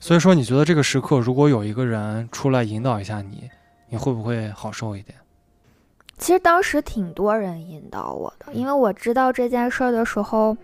[0.00, 3.48] 所以说，你觉得这个时刻如果有一个人出来引导一下你，
[3.88, 5.16] 你会不会好受一点？
[6.18, 10.56] 其实当时挺多人引导我的，因为我知道这件事儿的时候，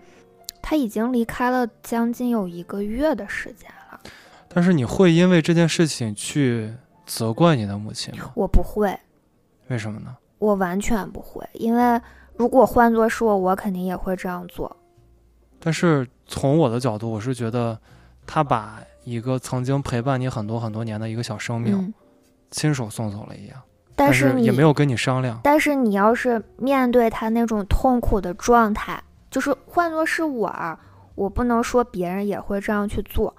[0.61, 3.99] 他已经离开了将近有一个月的时间了。
[4.49, 6.73] 但是你会因为这件事情去
[7.05, 8.31] 责怪你的母亲吗？
[8.35, 8.99] 我不会。
[9.69, 10.13] 为什么呢？
[10.39, 12.01] 我完全不会，因为
[12.35, 14.75] 如果换作是我，我肯定也会这样做。
[15.65, 17.75] 但是从我的角度，我是觉得，
[18.27, 21.91] 他把一个曾经陪伴你很多很多年的一个小生命，嗯、
[22.51, 23.57] 亲手送走了一样。
[23.95, 25.39] 但是也没有跟你商量。
[25.43, 29.01] 但是你要是面对他那种痛苦的状态，
[29.31, 30.77] 就是换作是我，
[31.15, 33.35] 我不能说别人也会这样去做，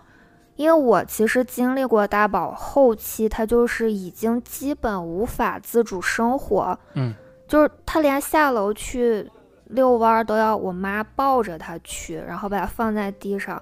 [0.57, 7.15] 因为我其实经历过大宝后期，他就是已经基本无法自主生活，嗯，
[7.47, 9.31] 就是他连下楼去。
[9.67, 13.61] 遛弯都要我妈抱着它去，然后把它放在地上，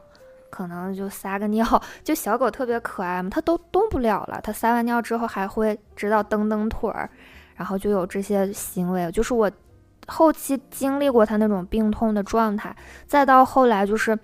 [0.50, 1.82] 可能就撒个尿。
[2.02, 4.40] 就小狗特别可爱嘛，它都动不了了。
[4.42, 7.08] 它撒完尿之后还会知道蹬蹬腿儿，
[7.56, 9.10] 然后就有这些行为。
[9.12, 9.50] 就是我
[10.06, 12.74] 后期经历过它那种病痛的状态，
[13.06, 14.18] 再到后来就是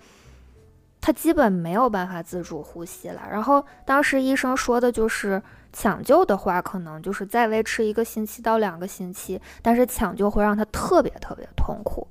[0.99, 3.21] 它基本没有办法自主呼吸了。
[3.31, 5.41] 然后当时医生说的就是。
[5.73, 12.07] 抢救的话，可能就是再维持一个星期到两个星期，但是抢救会让它特别特别痛苦。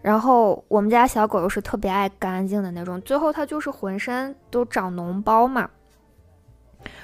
[0.00, 5.68] 然后我们家小狗又是特别爱干净的那种，最后它就是浑身都长脓包嘛。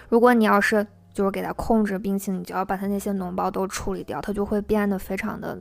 [0.09, 5.61] 如果你要是就是给它控制病情，你就要把它那些脓包都处理掉，它就会变得非常的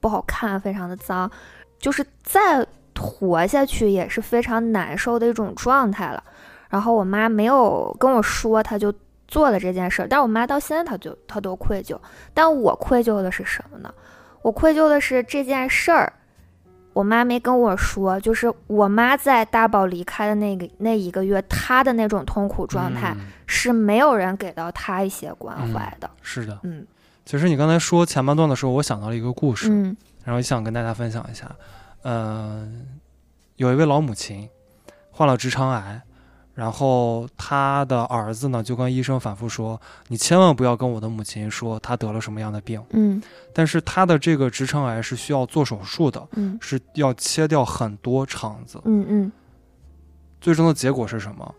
[0.00, 1.30] 不好看，非常的脏，
[1.78, 2.66] 就是再
[2.98, 6.22] 活下去也是非常难受的一种状态了。
[6.68, 8.92] 然后我妈没有跟我说，她就
[9.32, 11.98] 做了这件事儿，但我妈到现在她就她都愧疚，
[12.34, 13.92] 但我愧疚的是什么呢？
[14.42, 16.12] 我愧疚的是这件事儿。
[16.92, 26.10] 我妈没跟我说，就是我妈在大宝离开的那个那一个月，她的那种痛苦状态嗯是没有人给到她一些关怀的。
[26.20, 26.58] 是的。
[26.64, 26.86] 嗯
[27.24, 31.50] 其实你刚才说前半段的时候，我想到了一个故事，嗯然后也想跟大家分享一下。
[32.02, 32.70] 呃，
[33.56, 34.46] 有一位老母亲
[35.12, 36.02] 患了直肠癌，
[36.62, 42.80] 然后他的儿子呢就跟医生反复说：“你千万不要跟我的母亲说她得了什么样的病。
[42.90, 43.20] 嗯”
[43.52, 48.80] 但是他的这个直肠癌是需要做手术的，嗯是要切掉很多肠子。
[48.84, 49.32] 嗯嗯
[50.40, 51.52] 最终的结果是什么？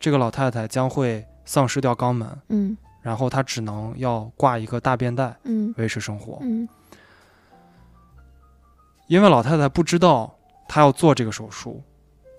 [0.00, 6.38] 这个老太太将会丧失掉肛门，嗯然后她只能要挂一个大便袋嗯维持生活。
[6.40, 6.66] 嗯
[9.08, 10.34] 因为老太太不知道
[10.66, 11.82] 她要做这个手术，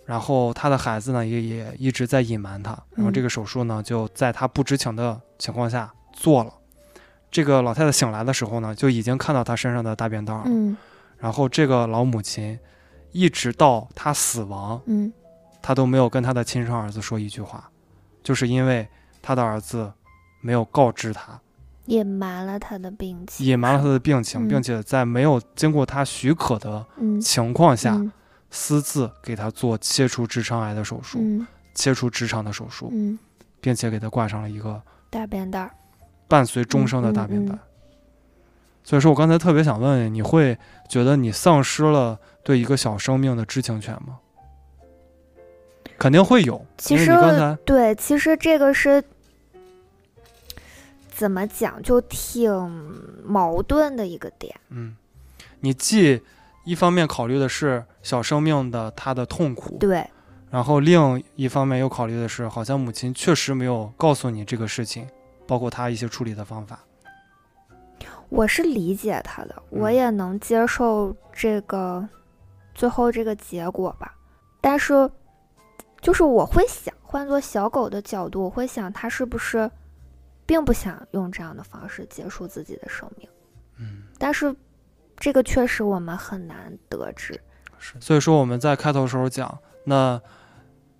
[0.10, 6.52] 然后他的孩子呢也也一直在隐瞒他，然后这个手术呢就在他不知情的情况下做了。
[7.30, 10.42] 这个老太太醒来的时候呢，就已经看到她身上的大便袋了。
[10.48, 10.76] 嗯
[11.20, 12.58] 然后这个老母亲
[13.12, 15.14] 一直到她死亡，嗯
[15.62, 17.70] 她都没有跟她的亲生儿子说一句话，
[18.24, 18.88] 就是因为
[19.22, 19.94] 她的儿子
[20.42, 21.40] 没有告知她，
[21.86, 27.94] 隐瞒了他的病情，隐瞒了她的病情，嗯并且在没有经过她许可的嗯情况下。
[27.94, 28.12] 嗯
[28.52, 33.18] 私自给他做切除直肠癌的手术，嗯切除直肠的手术，嗯
[33.62, 35.72] 并且给他挂上了一个大便袋儿，
[36.28, 37.58] 伴随终生的大便袋。
[38.84, 40.58] 所以说我刚才特别想问你，你会
[40.88, 44.20] 觉得你丧失了对一个小生命的知情权吗？
[45.98, 49.04] 肯定会有，其实你刚才对，其实这个是
[51.12, 52.50] 怎么讲，就挺
[53.26, 54.56] 矛盾的一个点。
[54.70, 54.96] 嗯，
[55.60, 56.22] 你既
[56.70, 60.08] 一方面考虑的是小生命的他的痛苦，对，
[60.52, 65.08] 然后另一方面又考虑的是，好像母亲确实没有告诉你这个事情，
[65.48, 66.80] 包括他一些处理的方法。
[68.30, 72.08] 我是理解他的，我嗯也能接受这个
[72.76, 74.14] 最后这个结果吧。
[74.62, 75.10] 但是，
[76.02, 79.68] 就是我会想，换做小狗的角度，我会想，他是不是
[80.46, 83.28] 并不想用这样的方式结束自己的生命？
[83.80, 84.56] 嗯，但是，
[85.20, 87.40] 这个确实我们很难得知。
[87.78, 90.22] 是，所以说我们在开头时候讲，那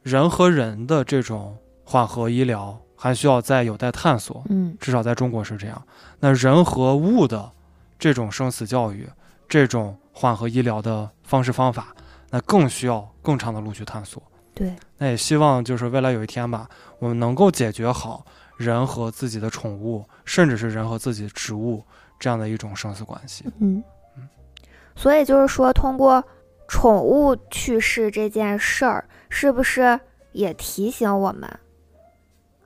[0.04, 5.82] 人和人的这种缓和医疗还需要再有待探索，嗯至少在中国是这样。
[6.20, 7.52] 那人和物的
[7.98, 9.10] 这种生死教育，
[9.48, 11.96] 这种缓和医疗的方式方法，
[12.30, 14.22] 那更需要更长的路去探索。
[14.54, 18.26] 对，那也希望就是未来有一天吧，我们能够解决好
[18.58, 21.84] 人和自己的宠物，甚至是人和自己的植物
[22.20, 23.46] 这样的一种生死关系。
[23.60, 23.82] 嗯，
[25.00, 26.22] 所以就是说，通过
[26.68, 29.98] 宠物去世这件事儿，是不是
[30.34, 31.50] 也提醒我们，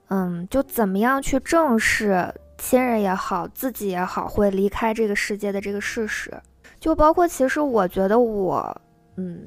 [0.07, 6.33] 嗯，就怎么样去正视亲人也好，自己也好，会离开这个世界的这个事实？
[6.79, 8.81] 就包括，其实我觉得我，
[9.15, 9.39] 嗯，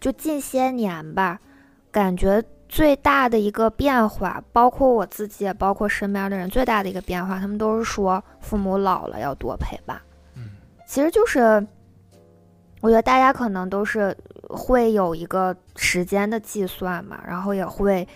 [0.00, 1.38] 就近些年吧，
[1.92, 9.96] 感觉最大的一个变化，包括我自己，也包括身边的人，最大的一个变化，他们都是说父母老了要多陪伴。
[10.92, 11.40] 嗯其实就是，
[12.82, 14.14] 我觉得大家可能都是
[14.50, 18.06] 会有一个时间的计算嘛，然后也会，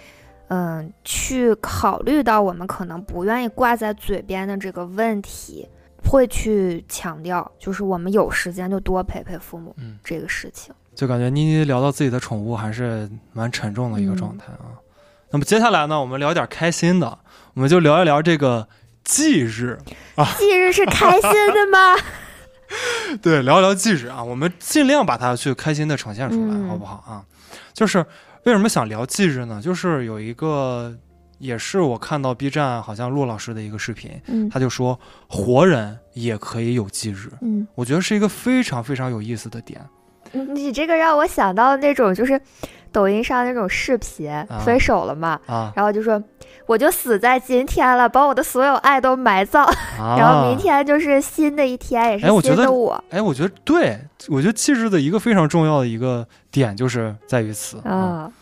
[0.48, 5.66] 嗯，去考虑到我们可能不愿意挂在嘴边的这个问题，
[6.06, 10.74] 会去强调，就是我们有时间就多陪陪父母嗯，这个事情。
[10.94, 14.76] 就感觉妮妮聊到自己的宠物还是蛮沉重的一个嗯状态啊。
[15.30, 17.18] 那么接下来呢，我们聊点开心的，
[17.54, 18.68] 我们就聊一聊这个
[19.02, 19.78] 忌日
[20.16, 20.26] 啊。
[20.36, 21.96] 忌日是开心的吗？
[23.22, 27.24] 对，聊聊忌日啊，我们尽量把它去开心的呈现出来，嗯好不好啊？
[27.72, 28.04] 就是
[28.44, 29.60] 为什么想聊忌日呢？
[29.62, 30.94] 就是有一个，
[31.38, 34.98] 也是我看到 B 站好像陆老师的一个视频，嗯他就说
[35.28, 39.80] 活人也可以有忌日，嗯，我觉得是一个非常非常有意思的点。
[40.32, 42.40] 你你这个让我想到那种就是
[42.96, 44.32] 抖音上那种视频，
[44.64, 46.22] 分手了嘛，啊，然后就说
[46.64, 49.64] 我就死在今天了，把我的所有爱都埋葬，
[50.00, 50.16] 啊。
[50.18, 53.04] 然后明天就是新的一天，也是哎我觉得新的我。
[53.10, 58.32] 哎，我觉得对，我觉得忌日的一个非常重要的一个点就是在于此啊，啊，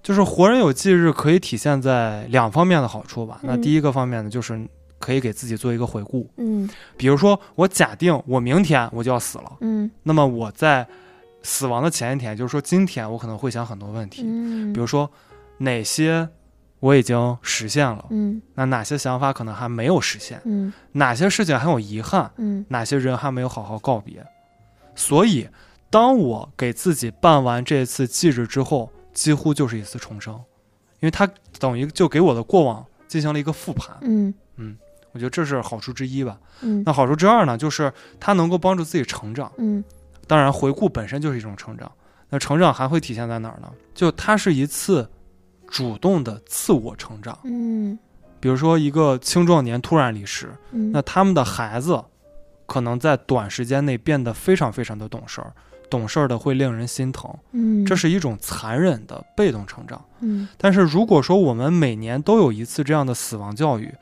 [0.00, 3.40] 就是活人有忌日可以体现在两方面的好处吧。
[3.42, 3.60] 那嗯。
[3.60, 4.56] 第一个方面呢，就是
[5.00, 6.70] 可以给自己做一个回顾，嗯。
[6.96, 9.90] 比如说我假定我明天我就要死了，嗯。
[10.04, 10.86] 那么我在
[11.42, 15.10] 死亡的前一天，就是说今天我可能会想很多问题，嗯，比如说
[15.58, 16.28] 哪些
[16.80, 24.24] 我已经实现了，嗯那哪些想法可能还没有实现，嗯哪些事情还有遗憾，嗯哪些人还没有好好告别。
[24.94, 25.48] 所以，
[25.90, 30.34] 当我给自己办完这次祭日之后，几乎就是一次重生，
[31.00, 31.28] 因为它
[31.58, 33.96] 等于就给我的过往进行了一个复盘。
[34.02, 34.34] 嗯
[35.12, 36.38] 我觉得这是好处之一吧。
[36.60, 39.50] 嗯那好处之二呢，就是它能够帮助自己成长。
[39.56, 39.82] 嗯
[40.28, 41.90] 当然，回顾本身就是一种成长。
[42.28, 43.72] 那成长还会体现在哪儿呢？
[43.94, 45.08] 就它是一次
[45.66, 47.36] 主动的自我成长。
[47.44, 47.98] 嗯
[48.40, 52.00] 比如说，一个青壮年突然离世，嗯，那他们的孩子
[52.66, 55.52] 可能在短时间内变得非常非常的懂事儿，
[55.90, 57.34] 懂事儿的会令人心疼。
[57.52, 60.00] 嗯这是一种残忍的被动成长。
[60.20, 63.92] 嗯但是如果说我们每年都有一次这样的死亡教育，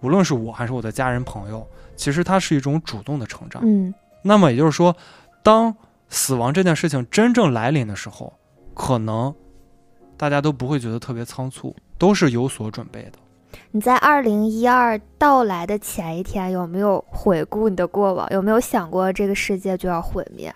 [0.00, 1.66] 无论是我还是我的家人朋友，
[1.96, 3.62] 其实它是一种主动的成长。
[3.64, 4.94] 嗯那么也就是说，
[5.48, 5.74] 当
[6.10, 8.34] 死亡这件事情真正来临的时候，
[8.74, 9.34] 可能
[10.14, 13.12] 大家都不会觉得特别仓促，都是有所准备的。
[13.70, 18.28] 你在二零一二到来的前一天，有没有回顾你的过往？
[18.30, 20.54] 有没有想过这个世界就要毁灭？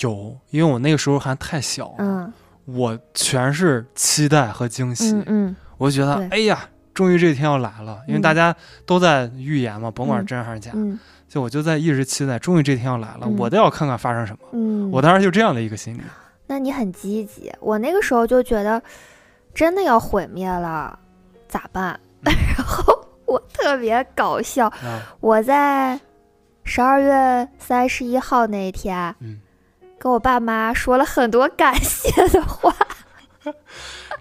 [0.00, 2.32] 有，因为我那个时候还太小，嗯
[2.64, 5.12] 我全是期待和惊喜。
[5.12, 8.56] 嗯嗯我觉得，哎呀，终于这一天要来了，因为嗯大家
[8.86, 10.98] 都在预言嘛，甭管嗯真还是假，嗯
[11.36, 14.38] 就我就在一直期待，终于这天要来了，嗯我都要看看发生什么。
[14.52, 16.00] 嗯，我当时就这样的一个心理。
[16.46, 17.52] 那你很积极。
[17.60, 18.82] 我那个时候就觉得，
[19.54, 20.98] 真的要毁灭了，
[21.46, 22.00] 咋办？
[22.24, 26.00] 嗯然后我特别搞笑，啊，我在
[26.64, 29.38] 十二月三十一号那一天，嗯，
[29.98, 32.74] 跟我爸妈说了很多感谢的话。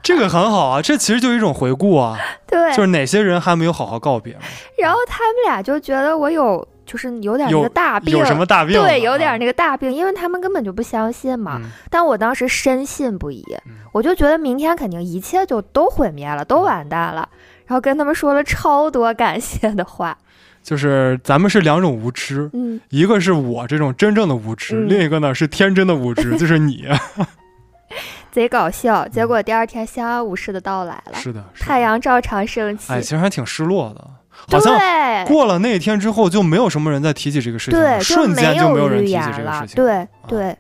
[0.04, 4.38] 这个很好啊，这其实就是一种回顾啊， 对，就是哪些人还没有好好告别，
[4.78, 8.82] 然后他们俩就觉得我有，就是有点那个大病，有什么大病？
[8.82, 11.60] 对，有点啊那个大病，因为他们根本就不相信嘛。
[11.62, 17.28] 嗯但我当时深信不疑，嗯我就觉得明天肯定一切就都毁灭了，都完蛋了。
[17.66, 20.18] 然后跟他们说了超多感谢的话，
[20.64, 26.86] 就是咱们是两种无知，嗯，一个是我这种真正的无知，嗯另一个呢是天真的无知，就是你。
[28.32, 29.08] 贼搞笑。
[29.08, 31.80] 结果第二天相安无事的到来了，是的，是的太。
[31.80, 32.92] 阳照常升起。
[32.92, 34.06] 哎，其实还挺失落的，
[34.48, 39.68] 好像过了那一天之后，就没有什么人再提起这个事情了，对，瞬间就没有人提起这个事。
[39.68, 39.76] 情。
[39.76, 40.56] 对对，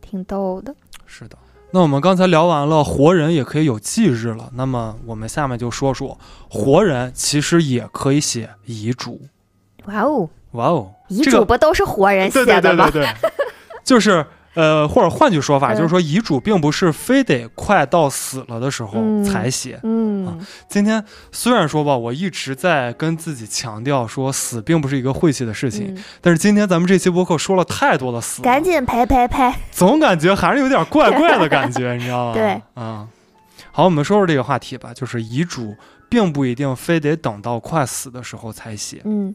[0.00, 0.74] 挺逗的。
[1.06, 1.36] 是的。
[1.74, 6.18] 那我们刚才聊完了活人也可以有忌日了，那么我们下面就说说
[6.50, 9.18] 活人其实也可以写遗嘱。
[9.86, 12.90] 哇哦，哇哦，遗这个嘱不都是活人写的吗？
[12.90, 13.30] 对对对对，
[13.82, 14.24] 就是
[14.54, 19.80] 呃，或者换句说法，嗯就是说遗嘱并不是非得快到死了的时候嗯才写。
[19.82, 20.38] 嗯
[20.68, 29.54] 今天虽然说吧，我一直在跟自己强调说死并不是一个晦气的事情，嗯，但是今天咱们这期播客说了太多的死，赶紧拍拍拍。
[29.70, 32.34] 总感觉还是有点怪怪的感觉， 你知道吗？
[32.34, 33.08] 对，嗯。
[33.74, 35.74] 好，我们说说这个话题吧，就是遗嘱
[36.10, 39.00] 并不一定非得等到快死的时候才写。
[39.06, 39.34] 嗯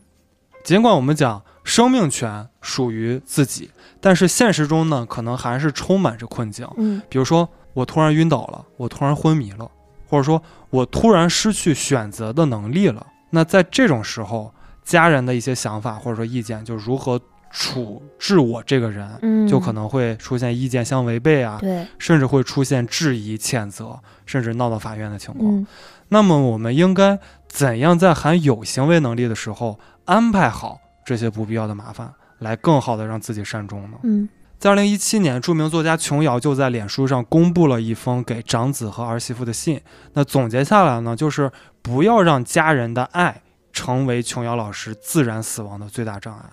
[0.68, 6.68] 尽管我们讲生命权属于自己，但是现实中呢，可能还是充满着困境。
[6.76, 9.72] 嗯比如说，我突然晕倒了，我突然昏迷了，
[10.10, 13.08] 或者说我突然失去选择的能力了。
[13.30, 14.54] 那在这种时候，
[14.84, 17.18] 家人的一些想法或者说意见，就如何
[17.50, 25.50] 处置我这个人，嗯，就可能会出现意见相违背啊，对，甚至会出现质疑、谴责，甚至闹到法院的情况。
[25.50, 25.66] 嗯
[26.10, 29.78] 那么我们应该怎样在含有行为能力的时候
[30.08, 33.98] 安排好这些不必要的麻烦，来更好的让自己善终呢？
[34.04, 34.28] 嗯
[34.60, 39.80] 在二零一七年，著名作家琼瑶就在脸书上公布了一封给长子和儿媳妇的信。
[40.14, 41.52] 那总结下来呢，就是
[41.84, 43.40] 不要让家人的爱
[43.72, 46.44] 成为琼瑶老师自然死亡的最大障碍。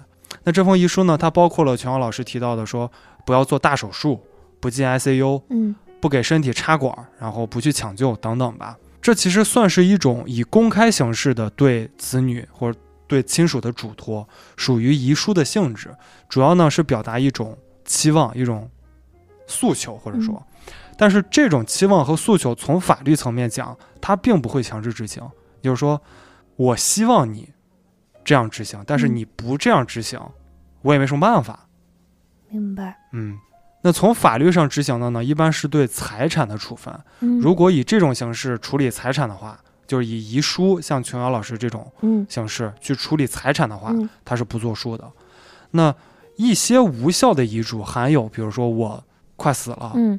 [0.43, 2.93] 那这封遗书呢，它包括了琼瑶老师提到的说，
[3.25, 4.23] 不要做大手术，
[4.61, 8.77] 不进 ICU，嗯不给身体插管，然后不去抢救等等吧。
[9.01, 12.79] 这其实算是一种以公开形式的对子女或者
[13.15, 15.95] 对亲属的嘱托，属于遗书的性质。
[16.29, 18.69] 主要呢是表达一种期望、一种
[19.47, 20.45] 诉求，或者说，
[20.99, 25.23] 但是这种期望和诉求从法律层面讲，它并不会强制执行。
[25.61, 26.03] 也就是说，
[26.57, 27.51] 我希望你
[28.25, 30.21] 这样执行，但是嗯你不这样执行，
[30.83, 31.69] 我也没什么办法。
[32.49, 32.99] 明白。
[33.13, 33.39] 嗯，
[33.83, 36.93] 那从法律上执行的呢，一般是对财产的处分。
[37.21, 39.57] 嗯，如果以这种形式处理财产的话，
[39.87, 45.09] 就是以遗书像琼瑶老师这种嗯形式去处理财产的话，嗯他是不作数的。
[45.73, 45.95] 那
[46.37, 49.03] 一些无效的遗嘱含有，比如说我
[49.37, 50.19] 快死了、嗯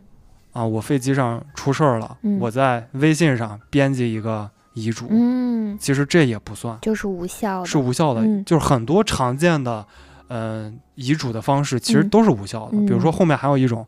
[0.52, 7.66] 啊，我飞机上出事儿了，嗯我在微信上编辑一个遗嘱，嗯，其实这也不算就是无效的。
[7.66, 9.86] 是无效的，嗯就是很多常见的。
[10.28, 12.72] 嗯、遗嘱的方式其实嗯都是无效的。
[12.74, 13.86] 嗯比如说后面还有一种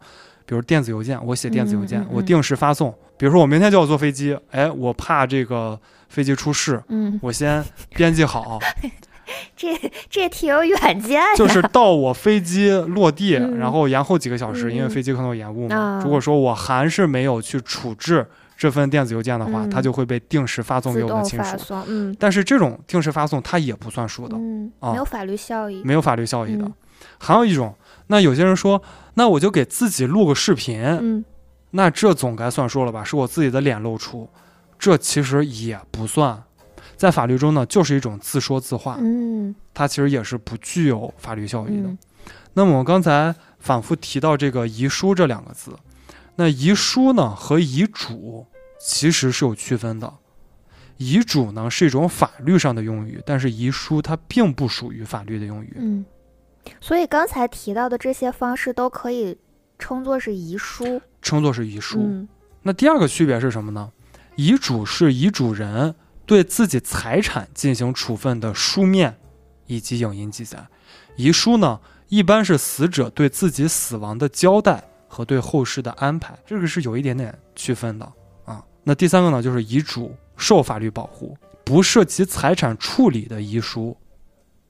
[0.48, 2.92] 比如电子邮件，我写电子邮件，嗯嗯嗯我定时发送。
[3.18, 5.78] 比如说我明天就要坐飞机，哎，我怕这个
[6.08, 8.58] 飞机出事，嗯，我先编辑好，
[9.58, 9.76] 这
[10.10, 11.36] 这挺有远见呀。
[11.36, 15.76] 就是到我飞机落地，嗯然后延后几个小时，嗯因为飞机可能有延误嘛。
[15.76, 18.26] 啊如果说我还是没有去处置
[18.56, 21.58] 这份电子邮件的话，嗯它就会被定时发送给我的亲属。
[21.88, 25.82] 嗯但是这种定时发送它也不算数的，嗯，啊没有法律效益。
[25.84, 26.64] 没有法律效益的。
[26.64, 26.74] 嗯
[27.20, 27.74] 还有一种，
[28.08, 28.82] 那有些人说，
[29.18, 31.26] 那我就给自己录个视频，嗯
[31.72, 33.04] 那这总该算数了吧？
[33.04, 34.30] 是我自己的脸露出，
[34.80, 36.44] 这其实也不算，
[36.96, 41.90] 在法律中呢，就是一种自说自话，嗯它其实也是不具有法律效益的。
[41.90, 41.98] 嗯
[42.54, 45.76] 那么我刚才反复提到这个遗书这两个字，
[46.36, 48.46] 那遗书呢和遗嘱
[48.80, 50.12] 其实是有区分的。
[50.98, 55.74] 遗嘱呢是一种法律上的用语，但是遗书它并不属于法律的用语。
[55.76, 56.04] 嗯，
[56.80, 59.38] 所以刚才提到的这些方式都可以
[59.80, 61.02] 称作是遗书。
[61.22, 62.00] 称作是遗书。
[62.02, 62.28] 嗯
[62.64, 63.90] 那第二个区别是什么呢？
[64.36, 65.96] 遗嘱是遗嘱人
[66.26, 69.18] 对自己财产进行处分的书面
[69.68, 70.68] 以及影音记载，
[71.16, 78.12] 遗书呢一般是死者对自己死亡的交代和对后事的安排，这个是有一点点区分的
[78.44, 78.62] 啊。
[78.84, 83.96] 那第三个呢，就是遗嘱受法律保护，不涉及财产处理的遗书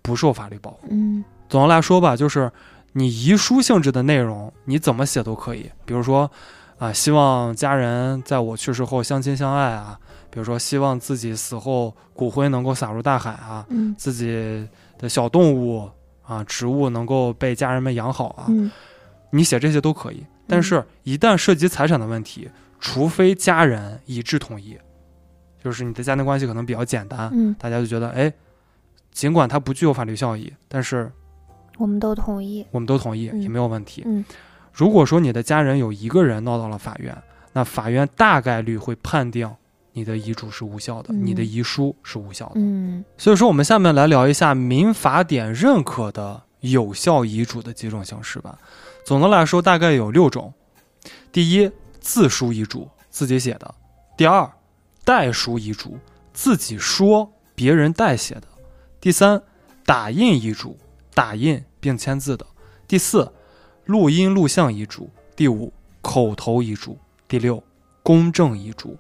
[0.04, 0.88] 不受法律保护。
[0.92, 2.52] 嗯总的来说吧，就是
[2.94, 5.70] 你遗书性质的内容，你怎么写都可以。
[5.86, 6.30] 比如说，
[6.78, 9.98] 啊、希望家人在我去世后相亲相爱啊；
[10.30, 14.68] 比如说，希望自己死后骨灰能够撒入大海啊；嗯自己
[14.98, 15.90] 的小动物
[16.24, 18.46] 啊、植物能够被家人们养好啊。
[18.50, 18.70] 嗯
[19.30, 24.78] 你写这些都可以，但是一旦涉及财产的问题，除非家人一致同意，
[25.62, 28.32] 就是你的家庭关系可能比较简单，嗯，大家就觉得，哎，
[29.12, 31.12] 尽管它不具有法律效益，但是
[31.78, 32.66] 我们都同意。
[32.72, 34.04] 我们都同意，嗯也没有问题。
[34.06, 34.24] 嗯
[34.74, 37.16] 如果说你的家人有一个人闹到了法院，
[37.54, 39.50] 那法院大概率会判定
[39.94, 42.54] 你的遗嘱是无效的，嗯你的遗书是无效的。
[42.56, 48.60] 嗯所以说，我们下面来聊一下民法典认可的有效遗嘱的几种形式吧。
[49.06, 50.54] 总的来说，大概有六种。
[51.32, 53.68] 第一，自书遗嘱，自己写的；
[54.16, 54.48] 第二，
[55.04, 55.98] 代书遗嘱，
[56.34, 58.48] 自己说别人代写的；
[59.00, 59.42] 第三，
[59.86, 60.78] 打印遗嘱，
[61.18, 62.46] 打印并签字的；
[62.88, 63.34] 第四，
[63.86, 66.96] 录音录像遗嘱；第五，口头遗嘱；
[67.28, 67.64] 第六，
[68.04, 69.00] 公证遗嘱。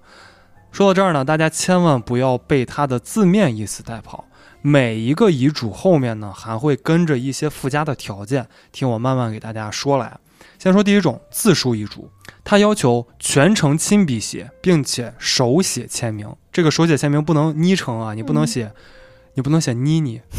[0.71, 4.25] 说到这儿呢，大家千万不要被它的字面意思带跑。
[4.63, 10.17] 每一个遗嘱后面呢，还会跟着一些附加的条件，听我慢慢给大家说来。
[10.57, 12.09] 先说第一种自书遗嘱，
[12.43, 16.35] 它要求全程亲笔写，并且手写签名。
[16.51, 18.71] 这个手写签名不能昵称啊，你不能写，
[19.35, 20.19] 你不能写妮妮，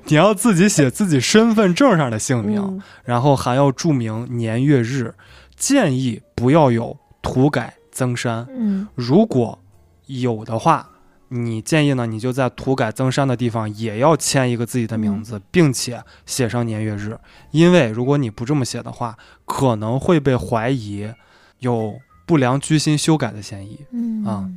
[0.06, 2.60] 你要自己写自己身份证上的姓名。
[2.60, 5.14] 嗯然后还要注明年月日，
[5.56, 8.46] 建议不要有涂改增删。
[8.56, 9.58] 嗯如果
[10.06, 10.88] 有的话，
[11.28, 17.18] 你建议呢，你就在涂改增删的地方也要签一个自己的名字，并且写上年月日。
[17.50, 21.10] 因为如果你不这么写的话，可能会被怀疑
[21.58, 21.94] 有
[22.26, 23.78] 不良居心修改的嫌疑。
[23.92, 24.48] 嗯啊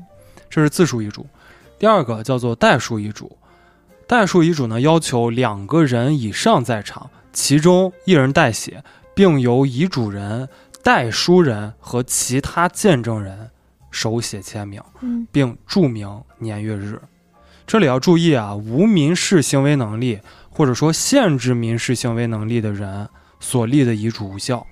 [0.50, 1.26] 这是自书遗嘱。
[1.78, 3.38] 第二个叫做代书遗嘱，
[4.08, 8.82] 代书遗嘱呢要求两个人以上在场，其中一人代写，
[9.14, 10.48] 并由遗嘱人、
[10.82, 13.52] 代书人和其他见证人
[13.92, 17.02] 手写签名，嗯并注明年月日。
[17.66, 23.10] 这里要注意啊，无民事行为能力或者说限制民事行为能力的人
[23.42, 24.66] 所立的遗嘱无效。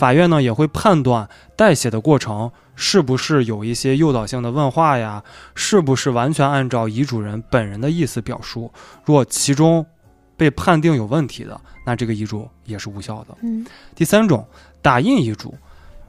[0.00, 5.22] 法院呢也会判断代写的过程是不是有一些诱导性的问话呀，
[5.54, 8.72] 是不是完全按照遗嘱人本人的意思表述。
[9.04, 9.84] 若其中
[10.38, 13.36] 被判定有问题的，那这个遗嘱也是无效的。
[13.42, 14.48] 嗯第三种，
[14.80, 15.54] 打印遗嘱。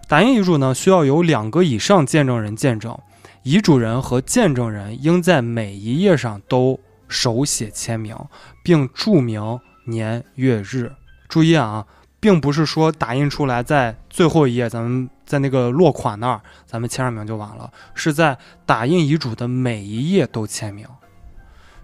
[0.07, 2.97] 打印遗嘱呢，需要有两个以上见证人见证，
[3.43, 6.79] 遗嘱人和见证人应在每一页上都
[7.09, 8.15] 手写签名，
[8.63, 10.93] 并注明年月日。
[11.27, 11.85] 注意啊，
[12.21, 20.87] 并不是说打印出来在最后一页，咱们在那个落款那儿，咱们签上名就完了，是在打印遗嘱的每一页都签名。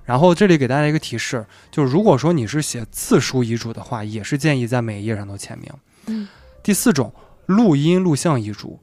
[0.05, 5.69] 然后这里给大家一个提示，就是如果说你是写自书遗嘱的话，也是建议在每一页上都签名。
[6.05, 6.27] 嗯
[6.63, 7.13] 第四种，
[7.45, 8.79] 录音录像遗嘱。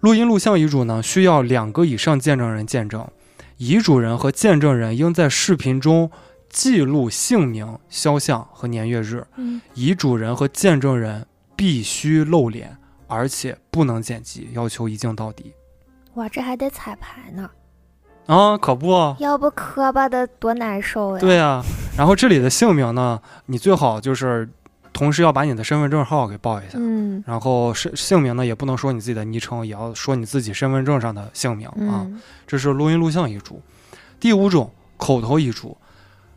[0.00, 3.08] 录音录像遗嘱呢，需要两个以上见证人见证，
[3.56, 6.10] 遗嘱人和见证人应在视频中
[6.54, 9.26] 记录姓名、肖像和年月日。
[9.36, 11.26] 嗯遗嘱人和见证人
[11.56, 12.76] 必须露脸，
[13.08, 15.52] 而且不能剪辑，要求一镜到底。
[16.14, 17.50] 哇，这还得彩排呢，
[18.26, 21.20] 啊，可不，要不磕巴的多难受呀。
[21.20, 21.60] 对啊。
[21.98, 24.48] 然后这里的姓名呢，你最好就是
[24.92, 26.78] 同时要把你的身份证号给报一下。
[26.78, 32.06] 嗯然后是姓名呢，也不能说你自己的昵称，也要说你自己身份证上的姓名啊。
[32.06, 33.60] 嗯这是录音录像遗嘱。
[34.20, 35.76] 第五种，口头遗嘱。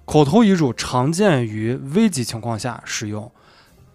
[0.08, 3.30] 口头遗嘱常见于危急情况下使用，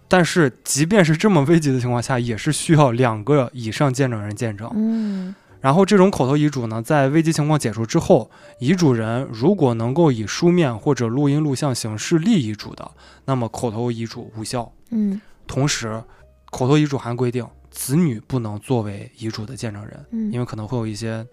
[0.07, 4.71] 但是即便是这么危急的情况下，也是需要两个以上见证人见证。
[4.75, 12.91] 嗯然后这种口头遗嘱呢，在危急情况解除之后，遗嘱人如果能够以书面或者录音录像形式立遗嘱的，
[13.25, 14.71] 那么口头遗嘱无效。
[14.91, 16.03] 嗯同时，
[16.51, 21.25] 口头遗嘱还规定，子女不能作为遗嘱的见证人，嗯，因为可能会有一些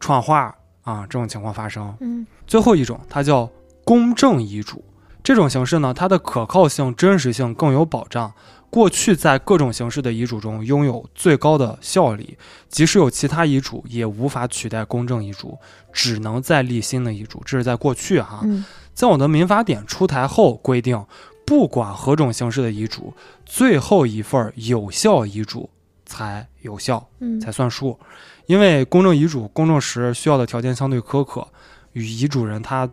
[0.00, 1.94] 串话啊这种情况发生。
[2.00, 3.50] 嗯最后一种，它叫
[3.92, 4.82] 公证遗嘱。
[5.22, 8.32] 这种形式呢，它的可靠性、真实性更有保障。
[8.70, 12.38] 过去在各种形式的遗嘱中拥有最高的效力，
[12.70, 15.58] 即使有其他遗嘱，也无法取代公证遗嘱，
[15.92, 17.42] 只能再立新的遗嘱。
[17.44, 18.64] 这是在过去哈，嗯
[18.94, 21.04] 在我的民法典出台后规定，
[21.44, 23.12] 不管何种形式的遗嘱，
[23.44, 25.68] 最后一份有效遗嘱
[26.06, 27.06] 才有效。
[27.20, 27.98] 嗯才算数。
[28.46, 31.46] 因为公证遗嘱公证时需要的条件相对苛刻，
[31.92, 32.88] 与遗嘱人他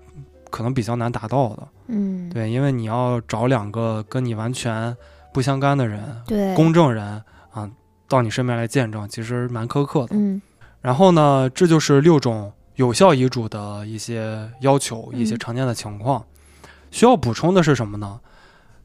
[0.50, 1.68] 可能比较难达到的。
[1.88, 4.96] 嗯对，因为你要找两个跟你完全
[5.34, 7.22] 不相干的人，对公证人
[7.52, 7.70] 啊，
[8.08, 10.10] 到你身边来见证，其实蛮苛刻的。
[10.12, 10.42] 嗯
[10.82, 16.24] 然后呢，这就是六种有效遗嘱的一些要求，一些嗯常见的情况。
[16.90, 18.22] 需要补充的是什么呢？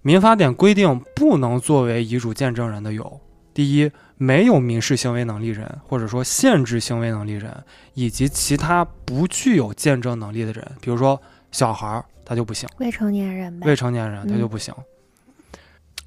[0.02, 3.20] 民法典规定不能作为遗嘱见证人的有：
[3.54, 7.62] 第一，没有民事行为能力人，或者说限制行为能力人，
[7.94, 11.22] 以及其他不具有见证能力的人，比如说
[11.54, 13.66] 小孩儿，他就不行；未成年人呗。
[13.68, 14.48] 未成年人他就嗯。
[14.48, 14.74] 不行。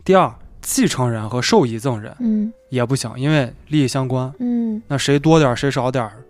[0.03, 0.29] 第二，
[0.61, 2.51] 继承人和受遗赠人嗯。
[2.69, 4.29] 也不行，因为利益相关。
[4.39, 4.81] 嗯。
[4.89, 6.21] 那谁多点儿谁少点儿，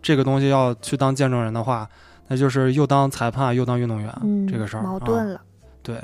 [0.00, 1.88] 这个东西要去当见证人的话，
[2.28, 5.40] 那就是又当裁判又当运动员，嗯这个事儿啊矛盾了
[5.82, 6.00] 对，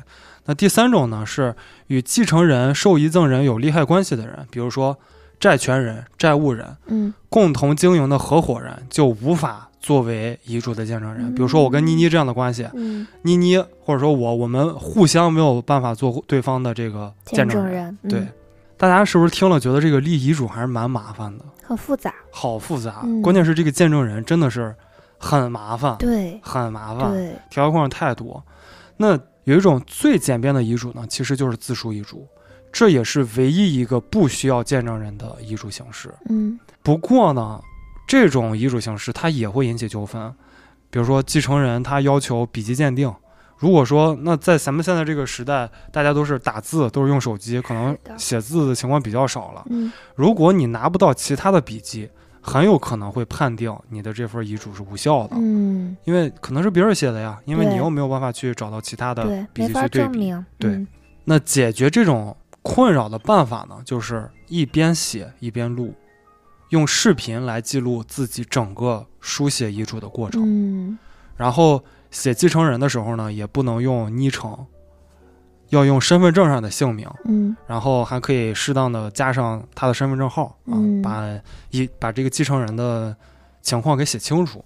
[0.46, 1.54] 那第三种呢是
[1.86, 4.98] 与继承人、受遗赠人有利害关系的人，比如说
[5.38, 7.14] 债权人、债务人、嗯。
[7.28, 11.32] 共同经营的合伙人，就无法作为遗嘱的见证人。
[11.32, 13.06] 比如说我跟妮妮这样的关系，嗯。
[13.22, 17.96] 妮妮或者说我，我们互相没有办法做对方的这个见证人。
[18.02, 18.10] 嗯。
[18.10, 18.26] 对，
[18.76, 21.44] 大家是不是听了觉得这个立遗嘱还是蛮麻烦的？
[21.62, 22.12] 很复杂。
[22.32, 23.22] 好复杂，嗯。
[23.22, 24.74] 关键是这个见证人真的是
[25.18, 26.40] 很麻烦，对。
[26.42, 27.28] 很麻烦，对。
[27.48, 28.42] 条条框框太多。
[28.96, 32.26] 那有一种最简便的遗嘱呢，其实就是自书遗嘱，
[32.72, 36.12] 这也是唯一一个不需要见证人的遗嘱形式。
[36.28, 36.58] 嗯。
[36.82, 37.60] 不过呢，
[38.06, 40.32] 这种遗嘱形式它也会引起纠纷，
[40.90, 43.12] 比如说继承人他要求笔迹鉴定。
[43.58, 49.64] 如果说那在咱们现在这个时代，大家都是打字，都是用手机，可能写字的情况比较少了。
[49.70, 49.90] 嗯。
[50.14, 52.08] 如果你拿不到其他的笔迹，
[52.42, 55.96] 很有可能会判定你的这份遗嘱是无效的，嗯。
[56.04, 60.12] 因为可能是别人写的呀，因为你又没有办法去找到其他的笔没法记去对比。
[60.12, 60.70] 证明对。
[60.72, 60.86] 嗯。
[61.24, 65.94] 那解决这种困扰的办法呢，就是一边写一边录，
[66.70, 70.42] 用视频来记录自己整个书写遗嘱的过程。
[70.44, 70.98] 嗯
[71.36, 74.66] 然后写继承人的时候呢，也不能用昵称，
[75.68, 77.06] 要用身份证上的姓名。
[77.24, 81.38] 嗯然后还可以适当的加上他的身份证号啊，嗯把
[81.70, 83.14] 一把这个继承人的
[83.60, 84.64] 情况给写清楚。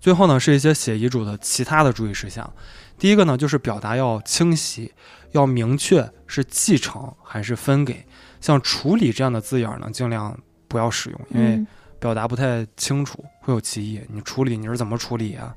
[0.00, 2.50] 最后呢，是一些写遗嘱的其他的注意事项。
[2.98, 4.94] 第一个呢，就是表达要清晰，
[5.32, 8.06] 要明确是继承还是分给。
[8.40, 10.38] 像处理这样的字眼儿呢，尽量
[10.68, 11.66] 不要使用，因为嗯
[11.98, 14.00] 表达不太清楚，会有歧义。
[14.08, 15.54] 你处理你是怎么处理啊？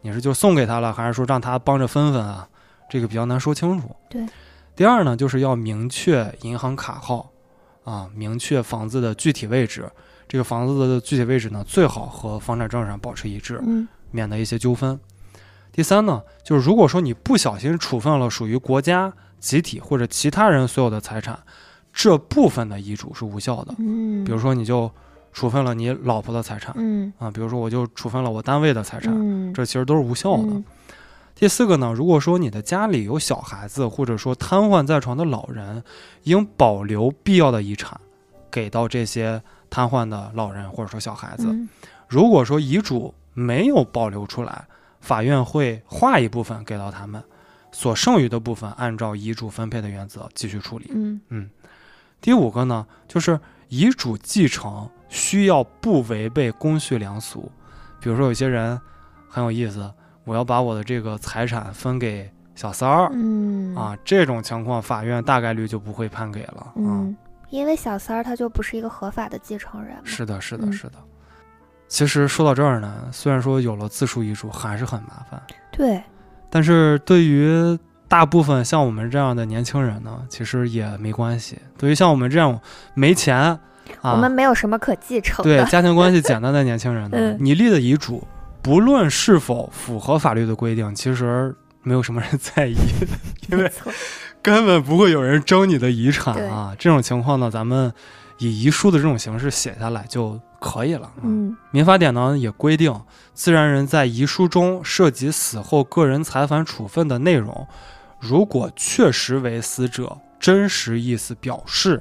[0.00, 2.48] 你是就送给他了，还是说让他帮着分分啊？
[2.90, 3.94] 这个比较难说清楚。
[4.08, 4.26] 对。
[4.74, 7.30] 第二呢，就是要明确银行卡号，
[7.84, 9.88] 啊，明确房子的具体位置。
[10.26, 14.98] 这个房子的具体位置呢，最好和房产证上保持一致，嗯免得一些纠纷。
[15.70, 21.38] 第三呢，就是如果说你不小心处分了属于国家、集体或者其他人所有的财产，
[21.92, 23.74] 这部分的遗嘱是无效的。
[23.78, 24.90] 嗯，比如说，你就
[25.32, 30.44] 处分了你老婆的财产嗯啊，比如说我就处分了我单位的财产，嗯这其实都是无效的。
[30.48, 30.64] 嗯
[31.34, 35.82] 第四个呢，如果说你的家里有小孩子，或者说瘫痪在床的老人，
[36.24, 37.98] 应保留必要的遗产
[38.50, 41.46] 给到这些瘫痪的老人或者说小孩子。
[41.48, 41.68] 嗯
[42.06, 44.66] 如果说遗嘱没有保留出来，
[45.00, 47.20] 法院会划一部分给到他们，
[47.72, 50.90] 所剩余的部分按照遗嘱分配的原则继续处理。
[50.94, 51.48] 嗯
[52.22, 57.50] 第五个呢，就是遗嘱继承需要不违背公序良俗。
[58.00, 58.80] 比如说，有些人
[59.28, 59.92] 很有意思，
[60.24, 66.72] 我要把我的这个财产分给小三儿、嗯啊，这种情况法院大概率就不会判给了啊。
[66.76, 67.16] 嗯，
[67.50, 69.96] 因为小三儿他就不是一个合法的继承人。
[70.04, 70.94] 是的，是的，嗯是的。
[71.88, 76.02] 其实说到这儿呢，虽然说有了自述遗嘱还是很麻烦，对，
[76.48, 77.78] 但是对于
[78.12, 81.56] 大部分像我们这样的年轻人呢，其实也没关系。
[81.78, 82.60] 对于像我们这样
[82.92, 83.38] 没钱
[84.02, 85.64] 啊，我们没有什么可继承对。
[85.64, 88.22] 家庭关系简单的年轻人呢， 嗯你立的遗嘱，
[88.60, 92.76] 不论是否符合法律的规定，其实没有什么人在意，
[93.48, 93.72] 因为，
[94.42, 96.76] 根本不会有人争你的遗产啊。
[96.78, 97.90] 这种情况呢，咱们
[98.36, 101.06] 以遗书的这种形式写下来就可以了。
[101.06, 102.94] 啊嗯民法典呢也规定，
[103.32, 107.66] 自然人在遗书中涉及死后个人财产处分的内容，
[108.22, 112.00] 如果确实为死者真实意思表示，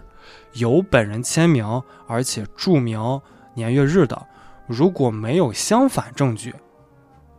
[0.53, 3.19] 有本人签名，而且注明
[3.55, 4.27] 年月日的，
[4.67, 6.53] 如果没有相反证据，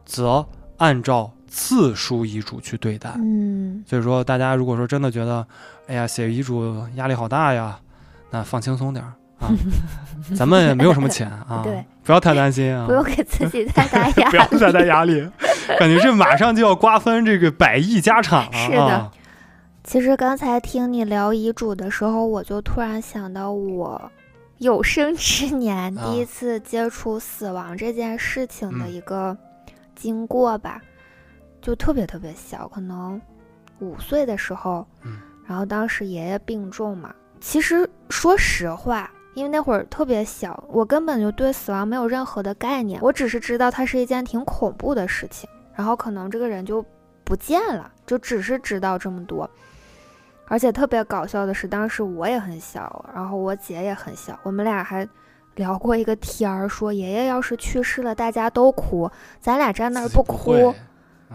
[0.05, 0.45] 则
[0.79, 3.13] 按照自书遗嘱去对待。
[3.19, 5.47] 嗯，所以说，大家如果说真的觉得，
[5.87, 7.79] 哎呀，写遗嘱压力好大呀，
[8.31, 9.49] 那放轻松点儿啊，
[10.37, 12.87] 咱们也没有什么钱啊，对，不要太担心啊。
[12.87, 14.31] 不，用给自己太大压力。
[14.31, 14.59] 不要力。
[14.59, 15.29] 太大压力，
[15.79, 19.11] 感觉这马上就要瓜分这个百亿家产了 是的啊！
[19.85, 24.11] 其实刚才听你聊遗嘱的时候，我就突然想到我
[24.59, 29.37] 有生之年啊第一次接触死亡这件事情的嗯一个
[29.97, 30.81] 经过吧，
[31.61, 33.21] 就特别特别小，可能
[33.81, 37.13] 五岁的时候，嗯然后当时爷爷病重嘛。
[37.41, 46.85] 其实说实话，因为那会儿特别小，我根本就对死亡没有任何的概念，我只是知道它是一件挺恐怖的事情，然后可能这个人就
[47.25, 49.49] 不见了，就只是知道这么多。
[50.49, 55.09] 而且特别搞笑的是，当时我也很小，然后我姐也很小，我们俩还
[55.55, 59.11] 聊过一个天儿，说爷爷要是去世了，大家都哭，
[59.41, 60.75] 咱俩站那儿不哭，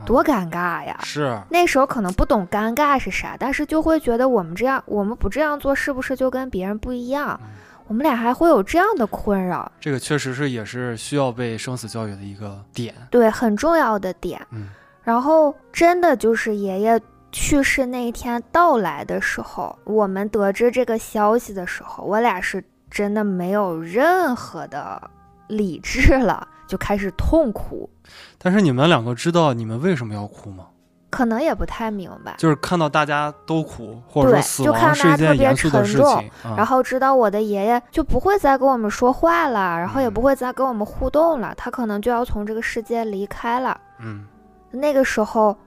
[0.05, 0.95] 多尴尬呀！
[1.03, 7.39] 是那时候可能不懂尴尬是啥，但是就会觉得我们这样，我们不这样做，是不是就跟别人不一样？
[7.41, 7.47] 嗯
[7.87, 12.93] 我们俩还会有这样的困扰，这个确实是也是需要被生死教育的一个点。
[13.09, 14.39] 对，很重要的点。
[14.51, 14.69] 嗯
[15.03, 22.61] 然后真的就是爷爷去世那一天到来的时候，我们得知这个消息的时候，我俩是
[22.91, 25.01] 真的没有任何的
[25.47, 27.89] 理智了，就开始痛哭，
[28.37, 30.67] 但是你们两个知道你们为什么要哭吗？
[31.09, 32.35] 可能也不太明白。
[32.37, 36.55] 就是看到大家都哭，或者说对死就看亡是一件特别严肃的事沉重情啊。
[36.57, 43.79] 然后知道我的爷爷就不会再跟我们说话了，然后也嗯不会再跟我们互动了，他可能就要从这个世界离开了。
[43.99, 44.25] 嗯，
[44.71, 45.57] 那个时候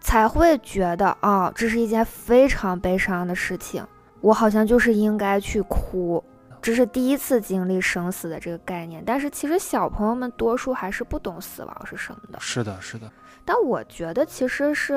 [0.00, 3.86] 才会觉得啊、这是一件非常悲伤的事情，
[4.20, 6.22] 我好像就是应该去哭。
[6.60, 12.38] 这是第一次经历生死的这个概念，但是其实小朋友们多数还是不懂死亡是什么的。
[12.38, 13.10] 是的，是的，
[13.44, 14.94] 但我觉得其实是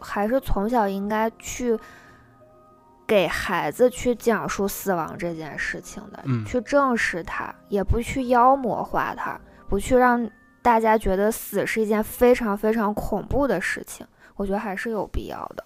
[0.00, 1.78] 还是从小应该去
[3.06, 10.28] 给孩子去讲述死亡这件事情的，嗯去正视它，也不去妖魔化它，不去让
[10.62, 14.06] 大家觉得死是一件非常非常恐怖的事情。
[14.36, 15.64] 我觉得还是有必要的。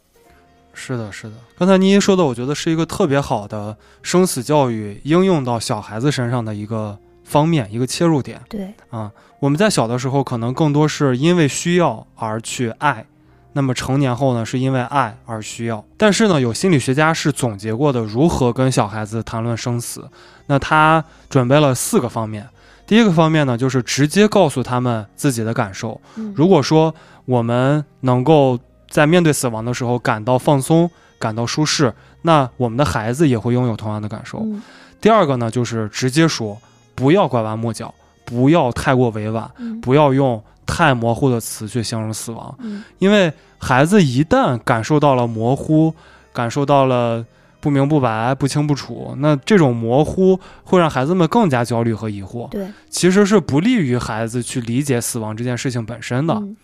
[0.74, 1.34] 是的，是的。
[1.56, 6.98] 刚才妮妮说的，我觉得是一个特别好的生死教育应用到小孩子身上的一个
[7.28, 8.40] 方面，一个切入点。
[8.48, 13.04] 对，啊，我们在小的时候可能更多是因为需要而去爱，
[13.52, 15.84] 那么成年后呢，是因为爱而需要。
[15.98, 20.08] 但是呢，有心理学家是总结过的如何跟小孩子谈论生死，
[20.46, 22.48] 那他准备了四个方面。
[22.86, 26.00] 第一个方面呢，就是直接告诉他们自己的感受。
[26.16, 26.94] 嗯，如果说
[27.26, 28.58] 我们能够
[28.88, 34.38] 在面对死亡的时候感到放松、感到舒适，那我们的孩子也会拥有同样的感受。
[34.40, 34.62] 嗯
[35.00, 36.60] 第二个呢，就是直接说，
[36.98, 37.94] 不要拐弯抹角，
[38.24, 39.80] 不要太过委婉，嗯。
[39.80, 42.82] 不要用太模糊的词去形容死亡，嗯。
[42.98, 45.94] 因为孩子一旦感受到了模糊，
[46.32, 47.24] 感受到了
[47.60, 52.66] 不明不白、不清不楚，那这种模糊会让孩子们更加焦虑和疑惑，对。
[52.90, 56.34] 其实是不利于孩子去理解死亡这件事情本身的。
[56.34, 56.56] 嗯。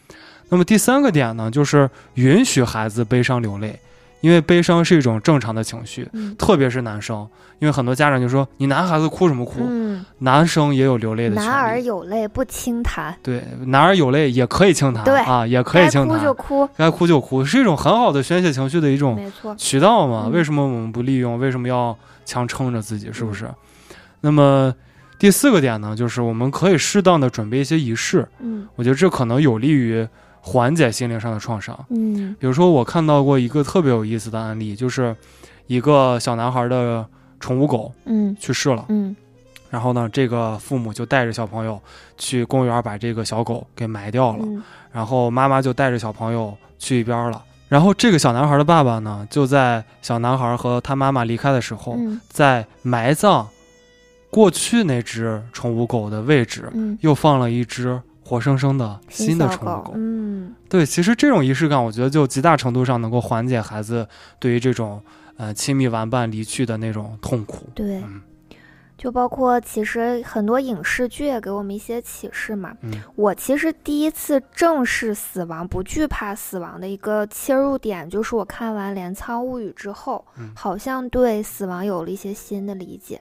[0.49, 3.79] 那么第三个点呢，就是允许孩子悲伤流泪，
[4.25, 11.79] 因为悲伤是一种正常的情绪，嗯特别是男生，因为很多家长就说你男孩子哭什么哭，嗯，男生也有流泪的权男儿。
[11.83, 19.31] 有泪不轻弹，对，男儿有泪也可以轻弹对啊，也可以轻弹该哭就哭，该哭就哭，是一种很好的宣泄情绪的一种。
[19.59, 20.23] 渠道嘛。
[20.25, 21.39] 嗯为什么我们不利用？
[21.39, 21.95] 为什么要
[22.25, 23.13] 强撑着自己？
[23.13, 23.47] 是不是？
[24.23, 24.75] 那么
[25.19, 30.09] 第四个点呢，就是我们可以适当的准备一些仪式，嗯我觉得这可能有利于
[30.47, 31.75] 缓解心灵上的创伤。
[31.89, 32.37] 嗯。
[32.39, 35.17] 比如说，我看到过一个特别有意思的案例，就是
[35.67, 37.07] 一个小男孩的
[37.41, 38.37] 宠物狗嗯。
[38.39, 39.17] 去世了，嗯。
[39.71, 41.81] 然后呢，这个父母就带着小朋友
[42.19, 44.63] 去公园把这个小狗给埋掉了，嗯。
[44.93, 47.43] 然后妈妈就带着小朋友去一边了。
[47.69, 52.21] 然后这个小男孩的爸爸呢，就在小男孩和他妈妈离开的时候，嗯。
[52.29, 53.49] 在埋葬
[54.31, 56.99] 过去那只宠物狗的位置，嗯。
[57.01, 59.93] 又放了一只活生生的新的小宠物狗。
[59.95, 64.09] 嗯，对，其实这种仪式感，我觉得就极大程度上能够缓解孩子
[64.39, 65.03] 对于这种
[65.37, 67.67] 呃亲密玩伴离去的那种痛苦。
[67.75, 68.23] 对，嗯
[68.97, 72.73] 就包括其实很多影视剧也给我们一些启示嘛。
[72.81, 83.21] 嗯我其实第一次正视死亡、不惧怕死亡的一个切入点，就是我看完《镰仓物语》之后，嗯好像对死亡有了一些新的理解。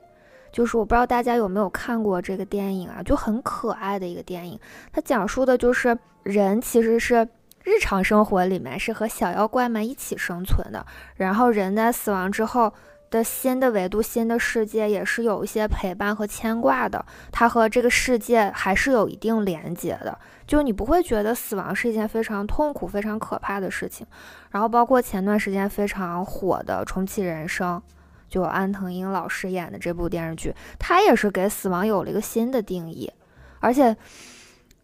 [0.53, 4.57] 就是我不知道大家有没有看过这个电影啊，就很可爱的一个电影。
[4.93, 7.27] 它讲述的就是人其实是
[7.63, 10.85] 日常生活里面是和小妖怪们一起生存的，
[11.15, 12.71] 然后人在死亡之后
[13.09, 17.03] 的新的维度、新的世界也是有一些陪伴和牵挂的。
[17.31, 24.05] 它和这个世界还是有一定连接的，就你不会觉得死亡是一件非常痛苦、非常可怕的事情。
[24.51, 27.81] 然后包括前段时间非常火的《重启人生》，
[28.33, 33.07] 就安藤樱老师演的这部电视剧，他也是给死亡有了一个新的定义，
[33.59, 33.95] 而且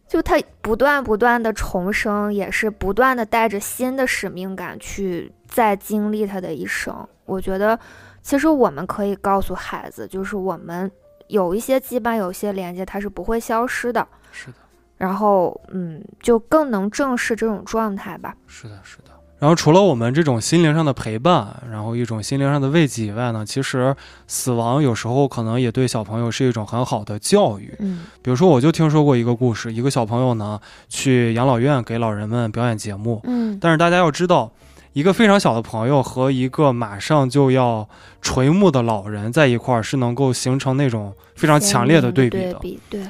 [0.07, 6.95] 就他不断不断的重生，也是不断的带着新的使命感去再经历他的一生。
[7.25, 7.79] 我觉得，
[8.21, 10.91] 其实我们可以告诉孩子，就是我们
[11.25, 14.07] 有一些羁绊，有一些连接，它是不会消失的。
[14.31, 14.57] 是的，
[14.95, 18.35] 然后，嗯，就更能正视这种状态吧。
[18.45, 19.05] 是的，是的。
[19.39, 23.95] 然后除了我们这种心灵上的陪伴，然后一种心灵上的慰藉以外呢，其实
[24.27, 27.73] 死亡有时候可能也对小朋友是一种很好的教育。
[27.79, 30.59] 嗯比如说，我就听说过一个故事，一个小朋友呢
[30.89, 34.51] 去养老院给老人们表演节目，嗯但是大家要知道，
[34.93, 37.87] 一个非常小的朋友和一个马上就要
[38.21, 42.53] 垂暮的老人在一块儿，是能够形成那种非常强烈的对比的。
[42.55, 43.01] 对比，对，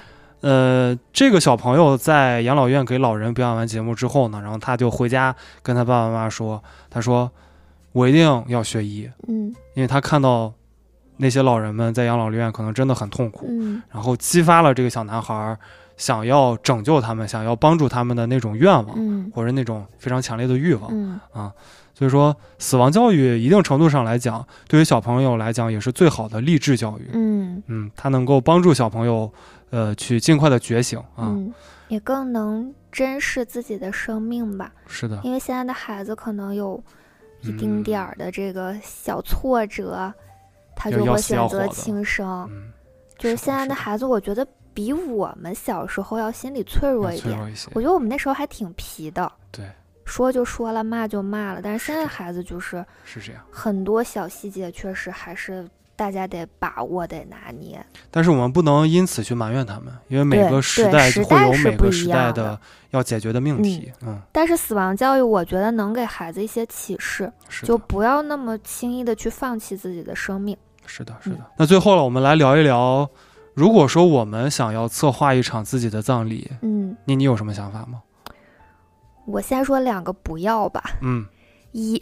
[0.41, 7.29] 呃，这个小朋友在养老院给老人表演完节目之后呢，然后他就回家跟他爸爸妈妈说，他说
[7.91, 9.53] 我一定要学医，嗯。
[9.75, 10.53] 因为他看到
[11.17, 13.81] 那些老人们在养老院可能真的很痛苦，嗯。
[13.91, 15.57] 然后激发了这个小男孩儿
[15.97, 19.29] 想要拯救他们、想要帮助他们的那种愿望，嗯。
[19.35, 20.89] 或者那种非常强烈的欲望。
[20.93, 21.51] 嗯。
[21.93, 27.09] 所以说，死亡教育一定程度上来讲，对于小朋友来讲也是最好的励志教育。
[27.11, 27.61] 嗯。
[27.67, 29.29] 嗯，它能够帮助小朋友，
[29.69, 31.27] 呃，去尽快的觉醒啊。
[31.27, 31.53] 嗯，
[31.87, 34.71] 也更能珍视自己的生命吧。
[34.87, 36.83] 是的，因为现在的孩子可能有
[37.41, 40.13] 一丁嗯点儿的这个小挫折，
[40.75, 42.47] 他就会选择轻生。
[42.51, 42.71] 嗯，
[43.17, 47.37] 就是现在的孩子，我觉得比我们小时候要心理脆弱一点。
[47.73, 47.81] 我。
[47.81, 49.65] 觉得我们那时候还挺皮的，对，
[50.05, 51.61] 说就说了，骂就骂了。
[51.61, 53.41] 但是现在孩子就是是这样。
[53.51, 55.67] 很多小细节，确实还是
[55.99, 57.85] 大家得把握、得拿捏。
[58.09, 62.57] 但是我们不能因此去埋怨他们，因为每个时对代会有每个时代的
[62.91, 63.91] 要解决的命题。
[64.01, 67.29] 嗯，但是死亡教育，我觉得能给孩子一些启示，
[67.63, 70.55] 就不要那么轻易的去放弃自己的生命。
[70.85, 71.45] 是的，是嗯的。
[71.57, 73.09] 那最后了，我们来聊一聊，
[73.53, 78.01] 如果说我们想要策划一场自己的葬礼，嗯，你你有什么想法吗？
[79.25, 80.81] 我先说两个不要吧。
[81.03, 81.25] 嗯，
[81.73, 81.99] 一，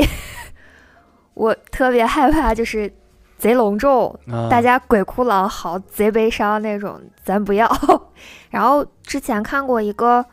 [1.34, 2.90] 我特别害怕就是
[3.38, 4.48] 贼隆重，啊。
[4.50, 7.70] 大家鬼哭狼嚎、贼悲伤那种，咱不要。
[8.50, 10.26] 然后之前看过一个，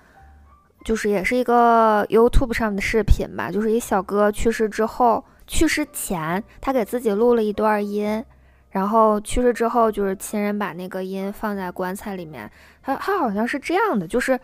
[0.84, 8.24] 就是也是一个 YouTube 上的视频吧，就是一小哥去世之后，去世前他给自己录了一段音，
[8.70, 12.50] 然后去世之后就是亲人把那个音放在棺材里面，
[12.82, 14.38] 他他好像是这样的，就是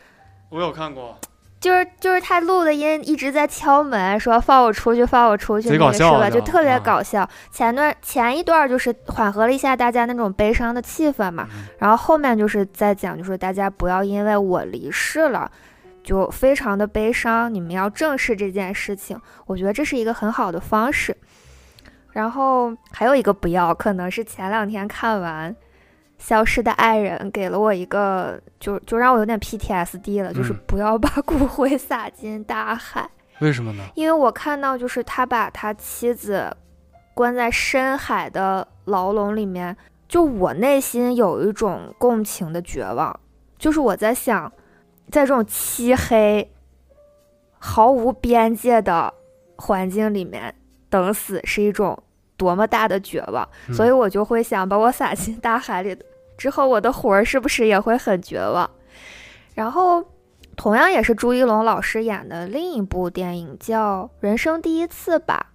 [0.50, 1.16] 我有看过，
[1.60, 6.30] 就是就是他录的音一直在敲门，说放我出去，放我出去，贼那个是吧？
[6.30, 7.28] 就特别啊搞笑。
[7.50, 15.50] 前段前一段就是缓和了一下大家那种悲伤的气氛嘛，嗯然后后面就是在讲，就是大家不要因为我离世了。
[16.02, 21.14] 就非常的悲伤，你们要正视这件事情，我觉得这是一个很好的方式。
[22.12, 25.52] 然后还有一个不要，可能是前两天看完
[26.20, 30.60] 《消失的爱人》，给了我一个，就就让我有点 PTSD 了，就是嗯。
[30.66, 33.10] 不要把骨灰撒进大海，
[33.40, 33.82] 为什么呢？
[33.94, 36.54] 因为我看到就是他把他妻子
[37.14, 43.18] 关在深海的牢笼里面，就我内心有一种共情的绝望，
[43.58, 44.52] 就是我在想，
[45.10, 46.52] 在这种漆黑、
[47.58, 49.12] 毫无边界的
[49.56, 50.54] 环境里面
[50.88, 52.00] 等死是一种
[52.36, 53.74] 多么大的绝望，嗯。
[53.74, 55.96] 所以我就会想把我撒进大海里
[56.40, 58.68] 之后，我的魂儿是不是也会很绝望？
[59.54, 60.02] 然后，
[60.56, 65.48] 同样也是朱一龙老师演的另一部电影叫《人生第一次》吧，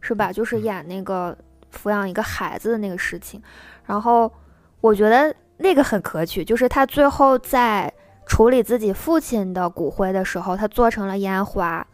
[0.00, 0.30] 是吧？
[0.30, 1.36] 就是演那个
[1.76, 3.42] 抚养一个孩子的那个事情。
[3.84, 4.32] 然后
[4.80, 7.92] 我觉得那个很可取，就是他最后在
[8.24, 11.84] 处理自己父亲的骨灰的时候，他做成了烟花，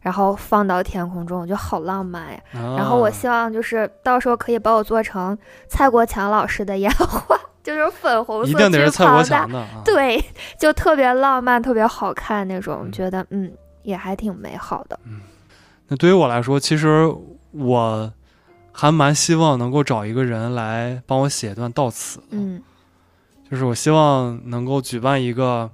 [0.00, 2.40] 然后放到天空中，我觉得好浪漫呀。
[2.52, 9.80] 然后我啊希望就是到时候可以把我做成蔡国强老师的烟花，就是粉红色一定得是蔡国巨强的啊。
[9.84, 10.22] 对，
[10.58, 13.50] 就特别浪漫、特别好看那种，嗯觉得嗯
[13.82, 14.96] 也还挺美好的。
[15.04, 15.20] 嗯
[15.88, 17.10] 那对于我来说，其实
[17.52, 18.12] 我
[18.72, 22.20] 还蛮希望能够找一个人来帮我写一段悼词。
[22.30, 22.62] 嗯
[23.50, 25.70] 就是我希望能够举办一个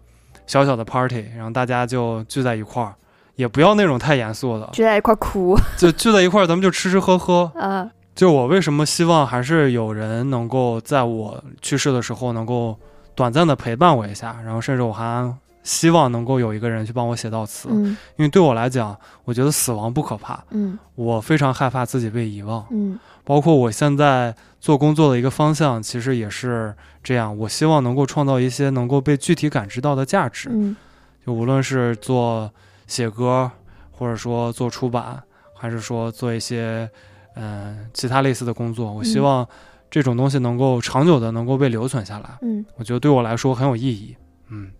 [0.46, 2.94] 小小的 party，然后大家就聚在一块儿，
[3.36, 7.50] 也不要那种太严肃的，聚在一块儿哭，就聚在一块儿，咱们就吃吃喝喝。
[7.54, 7.88] 呃，
[8.20, 12.78] 就我为什么希望还是有人能够在我去世的时候能够
[13.14, 18.94] 短暂的陪伴我一下，然后甚至我还希望能够有一个人去帮我写悼词，嗯因为对我来讲，
[19.24, 22.62] 我觉得死亡不可怕，嗯我非常害怕自己被遗忘。
[22.70, 27.34] 嗯包括我现在做工作的一个方向，其实也是这样。
[27.38, 30.76] 我希望能够创造一些能够被具体感知到的价值，嗯
[31.24, 32.52] 就无论是做
[32.86, 33.50] 写歌，
[33.90, 35.22] 或者说做出版，
[35.54, 36.90] 还是说做一些
[37.34, 39.22] 嗯、其他类似的工作，我希嗯。
[39.22, 39.48] 望
[39.90, 42.38] 这种东西能够长久的能够被留存下来。
[42.42, 42.64] 嗯。
[42.76, 44.16] 我觉得对我来说很有意义。
[44.48, 44.70] 嗯，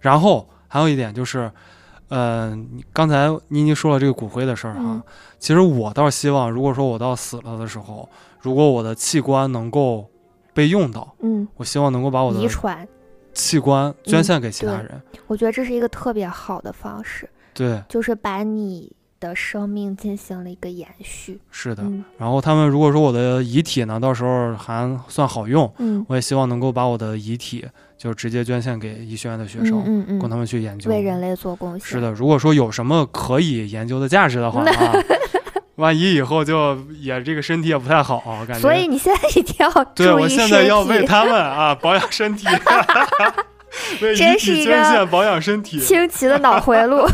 [0.00, 1.50] 然后还有一点就是，
[2.08, 2.56] 呃，
[2.92, 5.02] 刚才妮妮说了这个骨灰的事儿哈，嗯。
[5.38, 8.08] 其实我倒是希望，如果说我到死了的时候，
[8.40, 10.08] 如果我的器官能够
[10.54, 12.86] 被用到，嗯，我希望能够把我的遗传，
[13.32, 15.02] 器官捐献给其他对人。
[15.26, 21.38] 我觉得这是一个特别好的方式，对，就是把你的生命进行了一个延续。
[21.50, 21.82] 是的。
[21.84, 27.64] 嗯然后他们如果说我的遗体呢，到时候还算好用，嗯，我也希望能够把我的遗体
[27.96, 30.90] 就直接捐献给医学院的学生，嗯嗯嗯，供他们去研究。
[30.90, 31.88] 为人类做贡献。
[31.88, 34.92] 是，的，如果说有什么可以研究的价值的话啊，
[35.76, 38.60] 万一以后就也这个身体也不太好，感觉。
[38.60, 42.46] 所以你现在一定要 对我现在要为他们啊保养身体，
[44.02, 45.80] 为遗真是一体捐个献保养身体。
[45.80, 47.04] 清奇的脑回路。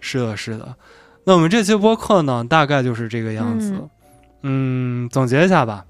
[0.00, 0.74] 是的，是的。
[1.24, 3.88] 那我们这期播客呢，大概就是这个样子。
[4.42, 5.84] 嗯总结一下吧，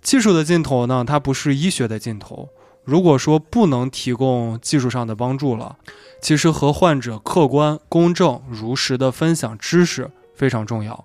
[0.00, 2.48] 技术的尽头呢，它不是医学的尽头。
[2.84, 5.76] 如果说不能提供技术上的帮助了，
[6.22, 11.04] 其实和患者客观、公正、如实的分享知识非常重要。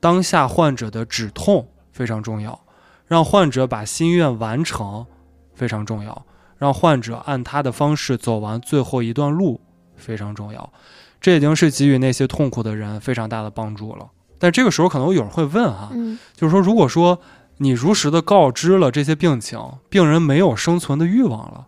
[0.00, 2.58] 当下患者的止痛非常重要，
[3.06, 5.06] 让患者把心愿完成
[5.54, 6.24] 非常重要，
[6.56, 9.60] 让患者按他的方式走完最后一段路
[9.96, 10.72] 非常重要。
[11.20, 14.08] 这已经是给予那些痛苦的人非常大的帮助了。
[14.38, 17.18] 但这个时候可能有人会问哈、嗯就是说，如果说
[17.56, 21.66] 你如实的告知了这些病情，病人没有生存的欲望了，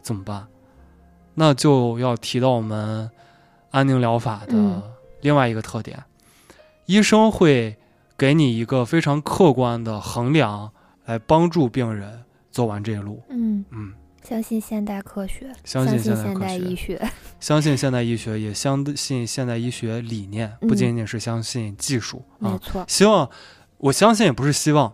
[0.00, 0.46] 怎么办？
[1.34, 3.10] 那就要提到我们
[3.70, 4.82] 安宁疗法的嗯
[5.20, 6.02] 另外一个特点，
[6.86, 7.76] 医生会
[8.16, 10.70] 给你一个非常客观的衡量，
[11.04, 12.20] 来帮助病人
[12.50, 13.22] 走完这一路。
[13.28, 13.92] 嗯，嗯，
[14.28, 17.00] 相信现代科学，相信现代科学医学。
[17.38, 22.50] 相信现代医学，也相信现代医学理念，不嗯仅仅是相信技术啊。
[22.50, 23.30] 没错，希望，
[23.78, 24.92] 我相信也不是希望，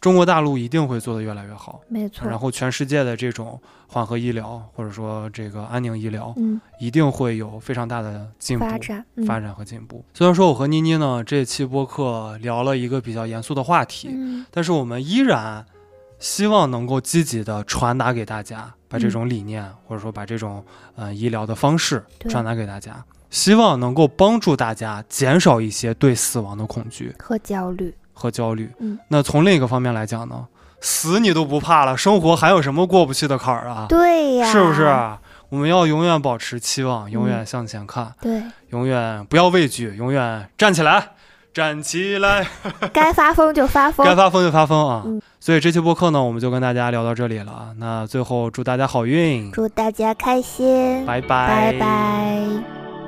[0.00, 1.80] 中国大陆一定会做得越来越好。
[1.88, 2.28] 没错。
[2.28, 10.04] 然后全世界的这种缓和医疗或者说这个安宁医疗，嗯，一定会有非常大的进步、发展，嗯发展和进步。
[10.14, 15.66] 虽然说我和妮妮呢这期播客聊了一个比较严肃的话题，嗯但是我们依然
[16.18, 20.64] 希望能够积极的传达给大家，把这种理念、或者说把这种
[20.94, 27.94] 呃医疗的方式传达给大家，希望能够帮助大家减少一些对死亡的恐惧和焦虑。
[28.12, 28.72] 和焦虑。
[28.78, 30.46] 嗯，那从另一个方面来讲呢，
[30.80, 33.84] 死你都不怕了，生活还有什么过不去的坎儿啊？
[33.88, 34.84] 对呀，是不是？
[35.48, 41.10] 我们要永远保持期望，永远向前看，对，永远不要畏惧，永远站起来，
[41.56, 42.46] 站起来。
[42.92, 44.04] 该发疯就发疯。
[44.04, 45.02] 该发疯就发疯啊！
[45.06, 47.72] 嗯所以这期播客呢，我们就跟大家聊到这里了。
[47.78, 52.36] 那最后祝大家好运，祝大家开心，拜拜拜拜。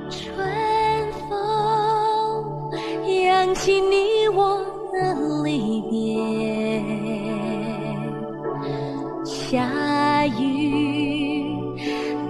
[0.08, 0.32] 春
[1.28, 2.70] 风
[3.24, 6.80] 扬起你我的离别，
[9.26, 11.44] 下雨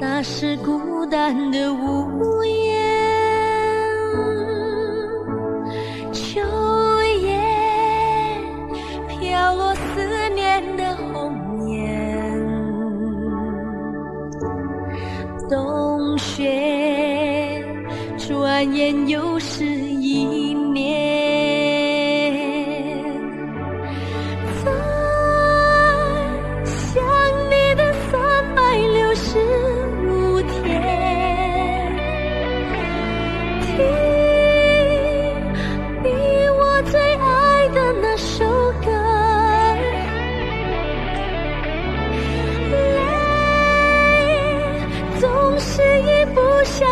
[0.01, 2.78] 打湿孤单的屋檐，
[15.49, 17.65] 冬雪，
[18.19, 21.28] 转眼又是一年。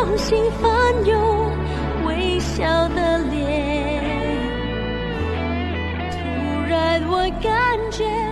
[0.05, 1.51] 不小心翻涌
[2.07, 4.03] 微笑的脸。
[6.11, 8.26] 突然我感觉